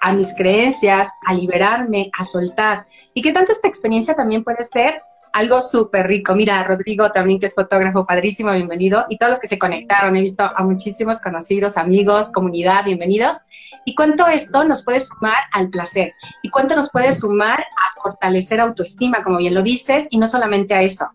a 0.00 0.12
mis 0.12 0.34
creencias, 0.36 1.10
a 1.26 1.34
liberarme, 1.34 2.10
a 2.16 2.24
soltar. 2.24 2.86
Y 3.14 3.22
qué 3.22 3.32
tanto 3.32 3.52
esta 3.52 3.66
experiencia 3.66 4.14
también 4.14 4.44
puede 4.44 4.62
ser 4.62 5.02
algo 5.32 5.60
súper 5.60 6.06
rico. 6.06 6.34
Mira, 6.34 6.62
Rodrigo 6.64 7.10
también, 7.10 7.38
que 7.38 7.46
es 7.46 7.54
fotógrafo, 7.54 8.06
padrísimo, 8.06 8.52
bienvenido. 8.52 9.04
Y 9.08 9.18
todos 9.18 9.30
los 9.30 9.40
que 9.40 9.46
se 9.46 9.58
conectaron, 9.58 10.16
he 10.16 10.20
visto 10.20 10.44
a 10.44 10.62
muchísimos 10.62 11.20
conocidos, 11.20 11.76
amigos, 11.76 12.30
comunidad, 12.30 12.84
bienvenidos. 12.84 13.36
Y 13.84 13.94
cuánto 13.94 14.26
esto 14.26 14.64
nos 14.64 14.84
puede 14.84 15.00
sumar 15.00 15.38
al 15.52 15.70
placer 15.70 16.12
y 16.42 16.50
cuánto 16.50 16.76
nos 16.76 16.90
puede 16.90 17.12
sumar 17.12 17.60
a 17.60 18.00
fortalecer 18.02 18.60
autoestima, 18.60 19.22
como 19.22 19.38
bien 19.38 19.54
lo 19.54 19.62
dices, 19.62 20.08
y 20.10 20.18
no 20.18 20.28
solamente 20.28 20.74
a 20.74 20.82
eso. 20.82 21.06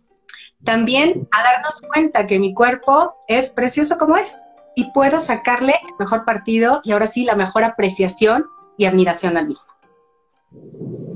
También 0.63 1.27
a 1.31 1.43
darnos 1.43 1.81
cuenta 1.81 2.25
que 2.25 2.39
mi 2.39 2.53
cuerpo 2.53 3.15
es 3.27 3.51
precioso 3.51 3.97
como 3.97 4.17
es 4.17 4.37
y 4.75 4.91
puedo 4.91 5.19
sacarle 5.19 5.73
el 5.73 5.93
mejor 5.99 6.25
partido 6.25 6.81
y 6.83 6.93
ahora 6.93 7.07
sí 7.07 7.25
la 7.25 7.35
mejor 7.35 7.63
apreciación 7.63 8.45
y 8.77 8.85
admiración 8.85 9.37
al 9.37 9.47
mismo. 9.47 9.73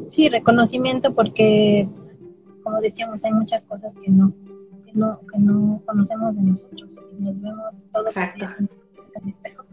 Sí, 0.07 0.29
reconocimiento 0.29 1.13
porque, 1.13 1.87
como 2.67 2.81
decíamos, 2.81 3.23
hay 3.23 3.31
muchas 3.31 3.63
cosas 3.63 3.95
que 3.95 4.11
no, 4.11 4.33
que 4.83 4.91
no, 4.93 5.21
que 5.31 5.39
no 5.39 5.81
conocemos 5.85 6.35
de 6.35 6.41
nosotros 6.41 7.01
y 7.17 7.23
nos 7.23 7.41
vemos 7.41 7.85
todos 7.93 8.17
Exacto. 8.17 8.45
en 8.59 8.69
el 9.23 9.29
espejo 9.29 9.63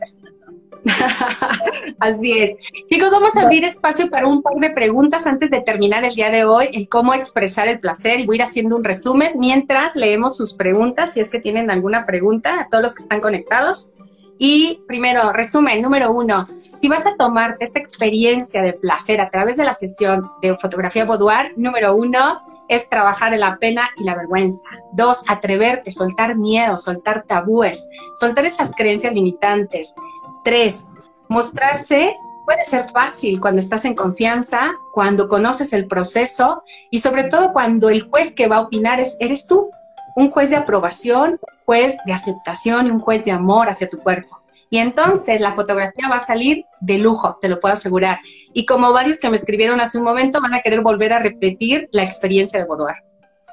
Así 1.98 2.38
es. 2.38 2.50
Chicos, 2.87 3.11
vamos 3.11 3.37
a 3.37 3.42
abrir 3.42 3.64
espacio 3.64 4.09
para 4.11 4.28
un 4.28 4.42
par 4.42 4.54
de 4.61 4.70
preguntas 4.70 5.26
antes 5.26 5.50
de 5.50 5.62
terminar 5.62 6.04
el 6.04 6.14
día 6.14 6.30
de 6.30 6.44
hoy, 6.44 6.68
el 6.72 6.88
cómo 6.88 7.14
expresar 7.14 7.66
el 7.66 7.80
placer 7.80 8.20
y 8.20 8.26
voy 8.26 8.37
a 8.37 8.37
ir 8.37 8.42
haciendo 8.42 8.76
un 8.76 8.85
resumen 8.85 9.33
mientras 9.37 9.96
leemos 9.96 10.37
sus 10.37 10.54
preguntas, 10.54 11.14
si 11.14 11.20
es 11.20 11.30
que 11.30 11.40
tienen 11.40 11.70
alguna 11.70 12.07
pregunta 12.07 12.61
a 12.61 12.68
todos 12.68 12.85
los 12.85 12.94
que 12.94 13.02
están 13.02 13.20
conectados. 13.20 13.94
Y 14.38 14.82
primero, 14.88 15.32
resumen, 15.32 15.80
número 15.80 16.12
uno, 16.12 16.46
si 16.76 16.88
vas 16.88 17.06
a 17.06 17.16
tomar 17.16 17.56
esta 17.60 17.78
experiencia 17.78 18.62
de 18.62 18.72
placer 18.72 19.20
a 19.20 19.30
través 19.30 19.56
de 19.56 19.64
la 19.64 19.72
sesión 19.72 20.30
de 20.42 20.56
fotografía 20.56 21.04
boudoir, 21.04 21.52
número 21.56 21.94
uno 21.94 22.40
es 22.68 22.88
trabajar 22.90 23.32
en 23.32 23.40
la 23.40 23.56
pena 23.58 23.90
y 23.96 24.04
la 24.04 24.16
vergüenza. 24.16 24.68
Dos, 24.92 25.22
atreverte, 25.28 25.92
soltar 25.92 26.36
miedo, 26.36 26.76
soltar 26.76 27.24
tabúes, 27.28 27.88
soltar 28.16 28.44
esas 28.44 28.72
creencias 28.72 29.14
limitantes. 29.14 29.94
Tres, 30.42 30.86
mostrarse 31.28 32.16
puede 32.44 32.64
ser 32.64 32.88
fácil 32.90 33.40
cuando 33.40 33.60
estás 33.60 33.84
en 33.84 33.94
confianza, 33.94 34.72
cuando 34.92 35.28
conoces 35.28 35.72
el 35.72 35.86
proceso 35.86 36.62
y 36.90 36.98
sobre 36.98 37.24
todo 37.24 37.52
cuando 37.52 37.88
el 37.88 38.02
juez 38.02 38.34
que 38.34 38.48
va 38.48 38.56
a 38.56 38.60
opinar 38.62 39.00
es, 39.00 39.16
eres 39.20 39.46
tú 39.46 39.70
un 40.16 40.31
juez 40.31 40.50
de 40.50 40.57
aprobación, 40.57 41.33
un 41.33 41.64
juez 41.64 41.96
de 42.07 42.12
aceptación 42.12 42.87
y 42.87 42.90
un 42.90 43.00
juez 43.00 43.24
de 43.24 43.33
amor 43.33 43.68
hacia 43.68 43.88
tu 43.88 43.98
cuerpo. 43.98 44.40
Y 44.70 44.79
entonces 44.79 45.40
la 45.40 45.53
fotografía 45.53 46.09
va 46.09 46.16
a 46.16 46.20
salir 46.20 46.64
de 46.81 46.98
lujo, 46.98 47.38
te 47.40 47.48
lo 47.48 47.61
puedo 47.61 47.74
asegurar. 47.74 48.18
Y 48.53 48.66
como 48.66 48.92
varios 48.92 49.18
que 49.20 49.29
me 49.31 49.37
escribieron 49.37 49.81
hace 49.81 49.98
un 49.98 50.05
momento, 50.05 50.40
van 50.40 50.55
a 50.55 50.62
querer 50.62 50.81
volver 50.81 51.12
a 51.12 51.18
repetir 51.18 51.88
la 51.92 52.03
experiencia 52.03 52.59
de 52.59 52.66
boudoir. 52.66 52.96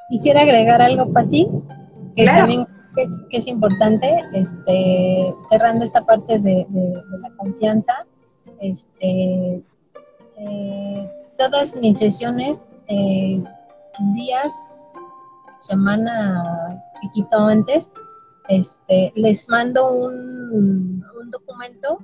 Quisiera 0.09 0.41
agregar 0.41 0.81
algo 0.81 1.11
para 1.11 1.27
ti, 1.27 1.47
que 2.15 2.25
también 2.25 2.65
es, 3.29 3.47
importante, 3.47 4.19
este, 4.33 5.33
cerrando 5.49 5.85
esta 5.85 6.01
parte 6.01 6.39
de, 6.39 6.65
la 7.19 7.29
confianza, 7.37 8.05
este, 8.59 9.61
eh, 10.37 11.09
todas 11.37 11.75
mis 11.75 11.97
sesiones, 11.97 12.73
eh, 12.87 13.41
días, 14.15 14.51
semana, 15.61 16.81
piquito 17.01 17.37
antes, 17.37 17.89
este, 18.49 19.11
les 19.15 19.47
mando 19.49 19.91
un, 19.91 21.03
un 21.19 21.31
documento 21.31 21.99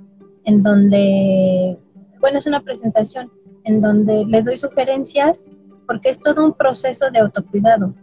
en 0.45 0.63
donde, 0.63 1.77
bueno, 2.19 2.39
es 2.39 2.47
una 2.47 2.61
presentación 2.61 3.31
en 3.65 3.81
donde 3.81 4.25
les 4.25 4.45
doy 4.45 4.57
sugerencias 4.57 5.45
porque 5.85 6.09
es 6.09 6.19
todo 6.19 6.45
un 6.45 6.53
proceso 6.53 7.09
de 7.11 7.19
autocuidado. 7.19 7.93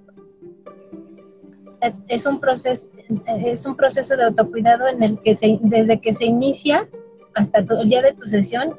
Es, 2.09 2.25
un 2.25 2.40
proceso 2.40 2.88
es 3.27 3.67
un 3.67 3.77
proceso 3.77 4.17
de 4.17 4.25
autocuidado 4.25 4.88
en 4.88 5.03
el 5.03 5.21
que 5.21 5.37
se, 5.37 5.59
desde 5.61 6.01
que 6.01 6.14
se 6.14 6.25
inicia 6.25 6.88
hasta 7.35 7.59
el 7.59 7.88
día 7.88 8.01
de 8.01 8.14
tu 8.14 8.27
sesión, 8.27 8.75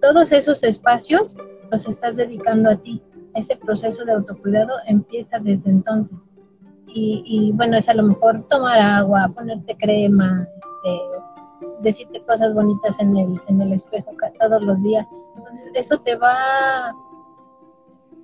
todos 0.00 0.30
esos 0.30 0.62
espacios 0.62 1.36
los 1.72 1.88
estás 1.88 2.14
dedicando 2.14 2.70
a 2.70 2.76
ti. 2.76 3.02
Ese 3.34 3.56
proceso 3.56 4.04
de 4.04 4.12
autocuidado 4.12 4.74
empieza 4.86 5.38
desde 5.38 5.70
entonces. 5.70 6.18
Y, 6.86 7.22
y 7.26 7.52
bueno, 7.52 7.76
es 7.76 7.88
a 7.88 7.94
lo 7.94 8.04
mejor 8.04 8.46
tomar 8.48 8.78
agua, 8.78 9.30
ponerte 9.34 9.76
crema, 9.76 10.46
este, 10.54 11.72
decirte 11.82 12.22
cosas 12.22 12.54
bonitas 12.54 12.96
en 13.00 13.16
el, 13.16 13.40
en 13.48 13.60
el 13.60 13.72
espejo 13.72 14.12
todos 14.38 14.62
los 14.62 14.82
días. 14.82 15.06
Entonces, 15.36 15.70
eso 15.74 15.98
te 15.98 16.14
va 16.16 16.94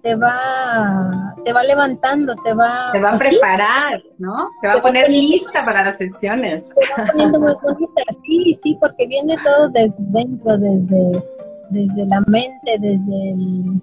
te 0.02 0.14
va, 0.14 1.34
te 1.44 1.52
va 1.52 1.62
levantando, 1.62 2.34
te 2.36 2.54
va... 2.54 2.90
Te 2.92 3.00
va 3.00 3.12
a 3.12 3.18
preparar, 3.18 4.02
¿no? 4.18 4.50
Te 4.60 4.68
va 4.68 4.74
a 4.74 4.80
poner 4.80 5.10
lista 5.10 5.64
para 5.64 5.84
las 5.84 5.98
sesiones. 5.98 6.74
Te 6.74 7.02
va 7.02 7.06
poniendo 7.06 7.40
más 7.40 7.60
bonita, 7.62 8.02
sí, 8.24 8.54
sí, 8.54 8.76
porque 8.80 9.06
viene 9.06 9.36
todo 9.44 9.68
desde 9.68 9.94
dentro, 9.98 10.56
desde, 10.56 11.22
desde 11.70 12.06
la 12.06 12.20
mente, 12.26 12.78
desde 12.78 13.32
el, 13.32 13.82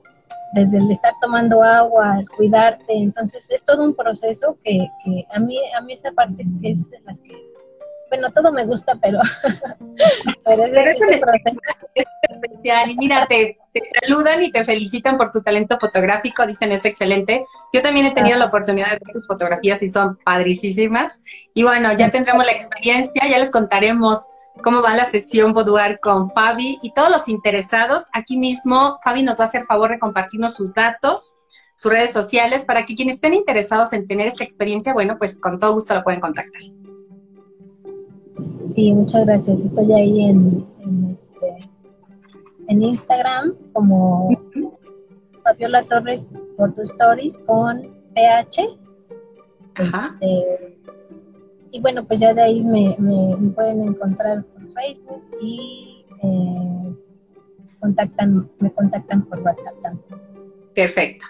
desde 0.54 0.78
el 0.78 0.92
estar 0.92 1.14
tomando 1.22 1.64
agua, 1.64 2.20
el 2.20 2.30
cuidarte, 2.30 2.94
entonces 2.94 3.48
es 3.50 3.64
todo 3.64 3.84
un 3.84 3.96
proceso 3.96 4.58
que, 4.64 4.88
que 5.04 5.26
a 5.34 5.40
mí, 5.40 5.60
a 5.78 5.82
mí 5.82 5.94
esa 5.94 6.12
parte 6.12 6.46
es 6.64 6.90
de 6.90 7.00
las 7.02 7.20
que 7.22 7.48
bueno, 8.10 8.32
todo 8.32 8.52
me 8.52 8.66
gusta, 8.66 8.98
pero, 9.02 9.20
pero, 10.46 10.64
es, 10.64 10.98
especial. 12.30 12.92
Y 12.92 12.98
mira, 12.98 13.26
te, 13.28 13.58
saludan 14.02 14.44
y 14.44 14.52
te 14.52 14.64
felicitan 14.64 15.18
por 15.18 15.32
tu 15.32 15.42
talento 15.42 15.78
fotográfico, 15.80 16.46
dicen 16.46 16.72
es 16.72 16.86
excelente. 16.86 17.46
Yo 17.74 17.82
también 17.82 18.06
he 18.06 18.14
tenido 18.14 18.36
ah. 18.36 18.40
la 18.40 18.46
oportunidad 18.46 18.88
de 18.88 19.00
ver 19.04 19.14
tus 19.14 19.28
fotografías 19.28 19.82
y 19.84 19.90
son 19.90 20.18
padricísimas. 20.24 21.24
Y 21.54 21.64
bueno, 21.64 21.92
ya 21.94 22.10
tendremos 22.10 22.46
la 22.46 22.52
experiencia, 22.52 23.28
ya 23.28 23.38
les 23.38 23.52
contaremos 23.52 24.20
cómo 24.64 24.82
va 24.82 24.96
la 24.96 25.06
sesión 25.06 25.54
Boudoir 25.54 26.00
con 26.02 26.32
Fabi 26.32 26.78
y 26.82 26.94
todos 26.94 27.10
los 27.10 27.28
interesados. 27.28 28.08
Aquí 28.14 28.38
mismo, 28.38 28.98
Fabi 29.04 29.24
nos 29.24 29.40
va 29.40 29.44
a 29.44 29.46
hacer 29.46 29.66
favor 29.66 29.92
de 29.92 30.00
compartirnos 30.00 30.56
sus 30.56 30.74
datos 30.74 31.44
sus 31.78 31.92
redes 31.92 32.12
sociales 32.12 32.66
para 32.66 32.86
que 32.86 32.96
quienes 32.96 33.16
estén 33.16 33.36
interesados 33.36 33.94
en 33.94 34.08
tener 34.08 34.26
esta 34.28 34.44
experiencia, 34.44 34.94
bueno, 34.94 35.16
pues 35.20 35.40
con 35.40 35.60
todo 35.60 35.74
gusto 35.74 35.94
lo 35.94 36.04
pueden 36.04 36.20
contactar. 36.20 36.62
Sí, 38.74 38.92
muchas 38.92 39.26
gracias. 39.28 39.60
Estoy 39.60 39.94
ahí 39.94 40.26
en, 40.26 40.66
en, 40.80 41.16
este, 41.16 41.56
en 42.68 42.82
Instagram 42.82 43.54
como 43.74 44.36
Fabiola 45.44 45.84
Torres 45.84 46.34
Photo 46.58 46.82
Stories 46.82 47.38
con 47.46 47.84
PH. 48.16 48.78
Este, 49.78 50.77
y 51.72 51.80
bueno, 51.82 52.06
pues 52.06 52.20
ya 52.20 52.34
de 52.34 52.42
ahí 52.42 52.64
me, 52.64 52.96
pueden 53.56 53.82
encontrar 53.82 54.44
por 54.44 54.74
Facebook 54.74 55.24
y 55.42 56.06
eh, 56.24 56.96
contactan, 57.80 58.50
me 58.60 58.72
contactan 58.72 59.24
por 59.24 59.40
WhatsApp 59.40 59.76
también. 59.82 60.22
Perfecto. 60.74 61.26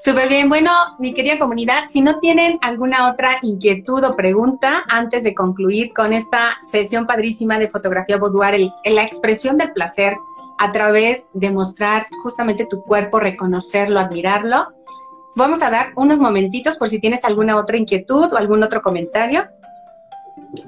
Súper 0.00 0.28
bien. 0.28 0.48
Bueno, 0.48 0.70
mi 0.98 1.14
querida 1.14 1.38
comunidad, 1.38 1.84
si 1.86 2.00
no 2.00 2.18
tienen 2.18 2.58
alguna 2.60 3.10
otra 3.10 3.38
inquietud 3.42 4.02
o 4.02 4.16
pregunta 4.16 4.82
antes 4.88 5.22
de 5.22 5.34
concluir 5.34 5.92
con 5.94 6.12
esta 6.12 6.58
sesión 6.62 7.06
padrísima 7.06 7.58
de 7.58 7.68
fotografía 7.68 8.18
boudoir, 8.18 8.68
la 8.84 9.02
expresión 9.02 9.58
del 9.58 9.72
placer 9.72 10.16
a 10.58 10.72
través 10.72 11.28
de 11.34 11.50
mostrar 11.50 12.06
justamente 12.22 12.66
tu 12.66 12.82
cuerpo, 12.82 13.20
reconocerlo, 13.20 14.00
admirarlo, 14.00 14.66
vamos 15.36 15.62
a 15.62 15.70
dar 15.70 15.92
unos 15.96 16.20
momentitos 16.20 16.76
por 16.76 16.88
si 16.88 17.00
tienes 17.00 17.24
alguna 17.24 17.56
otra 17.56 17.76
inquietud 17.76 18.32
o 18.32 18.36
algún 18.36 18.62
otro 18.62 18.82
comentario. 18.82 19.46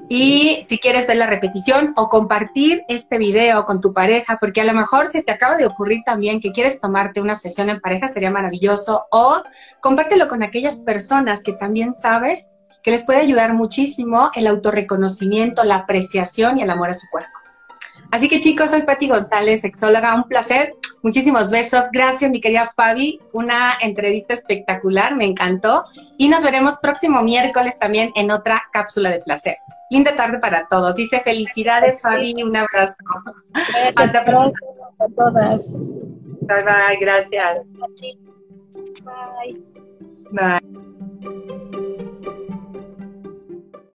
Y 0.07 0.63
si 0.65 0.79
quieres 0.79 1.07
ver 1.07 1.17
la 1.17 1.27
repetición 1.27 1.93
o 1.95 2.07
compartir 2.07 2.83
este 2.87 3.17
video 3.17 3.65
con 3.65 3.81
tu 3.81 3.93
pareja, 3.93 4.37
porque 4.39 4.61
a 4.61 4.65
lo 4.65 4.73
mejor 4.73 5.07
se 5.07 5.23
te 5.23 5.31
acaba 5.31 5.57
de 5.57 5.65
ocurrir 5.65 6.01
también 6.05 6.39
que 6.39 6.51
quieres 6.51 6.79
tomarte 6.79 7.21
una 7.21 7.35
sesión 7.35 7.69
en 7.69 7.81
pareja, 7.81 8.07
sería 8.07 8.31
maravilloso. 8.31 9.05
O 9.11 9.41
compártelo 9.81 10.27
con 10.27 10.43
aquellas 10.43 10.77
personas 10.77 11.43
que 11.43 11.53
también 11.53 11.93
sabes 11.93 12.57
que 12.81 12.91
les 12.91 13.05
puede 13.05 13.19
ayudar 13.19 13.53
muchísimo 13.53 14.29
el 14.35 14.47
autorreconocimiento, 14.47 15.63
la 15.63 15.75
apreciación 15.75 16.57
y 16.57 16.63
el 16.63 16.69
amor 16.69 16.89
a 16.89 16.93
su 16.93 17.07
cuerpo. 17.09 17.42
Así 18.13 18.29
que 18.29 18.39
chicos, 18.39 18.69
soy 18.69 18.83
Patti 18.83 19.07
González, 19.07 19.61
sexóloga, 19.61 20.13
un 20.13 20.25
placer. 20.25 20.75
Muchísimos 21.01 21.49
besos. 21.49 21.85
Gracias, 21.91 22.29
mi 22.29 22.39
querida 22.39 22.71
Fabi. 22.75 23.19
Una 23.33 23.73
entrevista 23.81 24.33
espectacular, 24.33 25.15
me 25.15 25.25
encantó. 25.25 25.83
Y 26.19 26.29
nos 26.29 26.43
veremos 26.43 26.77
próximo 26.77 27.23
miércoles 27.23 27.79
también 27.79 28.11
en 28.13 28.29
otra 28.29 28.61
cápsula 28.71 29.09
de 29.09 29.19
placer. 29.21 29.55
Linda 29.89 30.15
tarde 30.15 30.37
para 30.37 30.67
todos. 30.67 30.93
Dice 30.93 31.21
felicidades, 31.21 32.03
Fabi. 32.03 32.35
Un 32.43 32.55
abrazo. 32.55 32.97
Gracias, 33.51 33.97
Hasta 33.97 34.25
pronto. 34.25 34.55
a 34.99 35.07
todas. 35.17 35.71
Bye, 35.71 36.63
bye. 36.63 36.97
Gracias. 37.01 37.73
Bye. 39.03 39.59
Bye. 40.31 40.92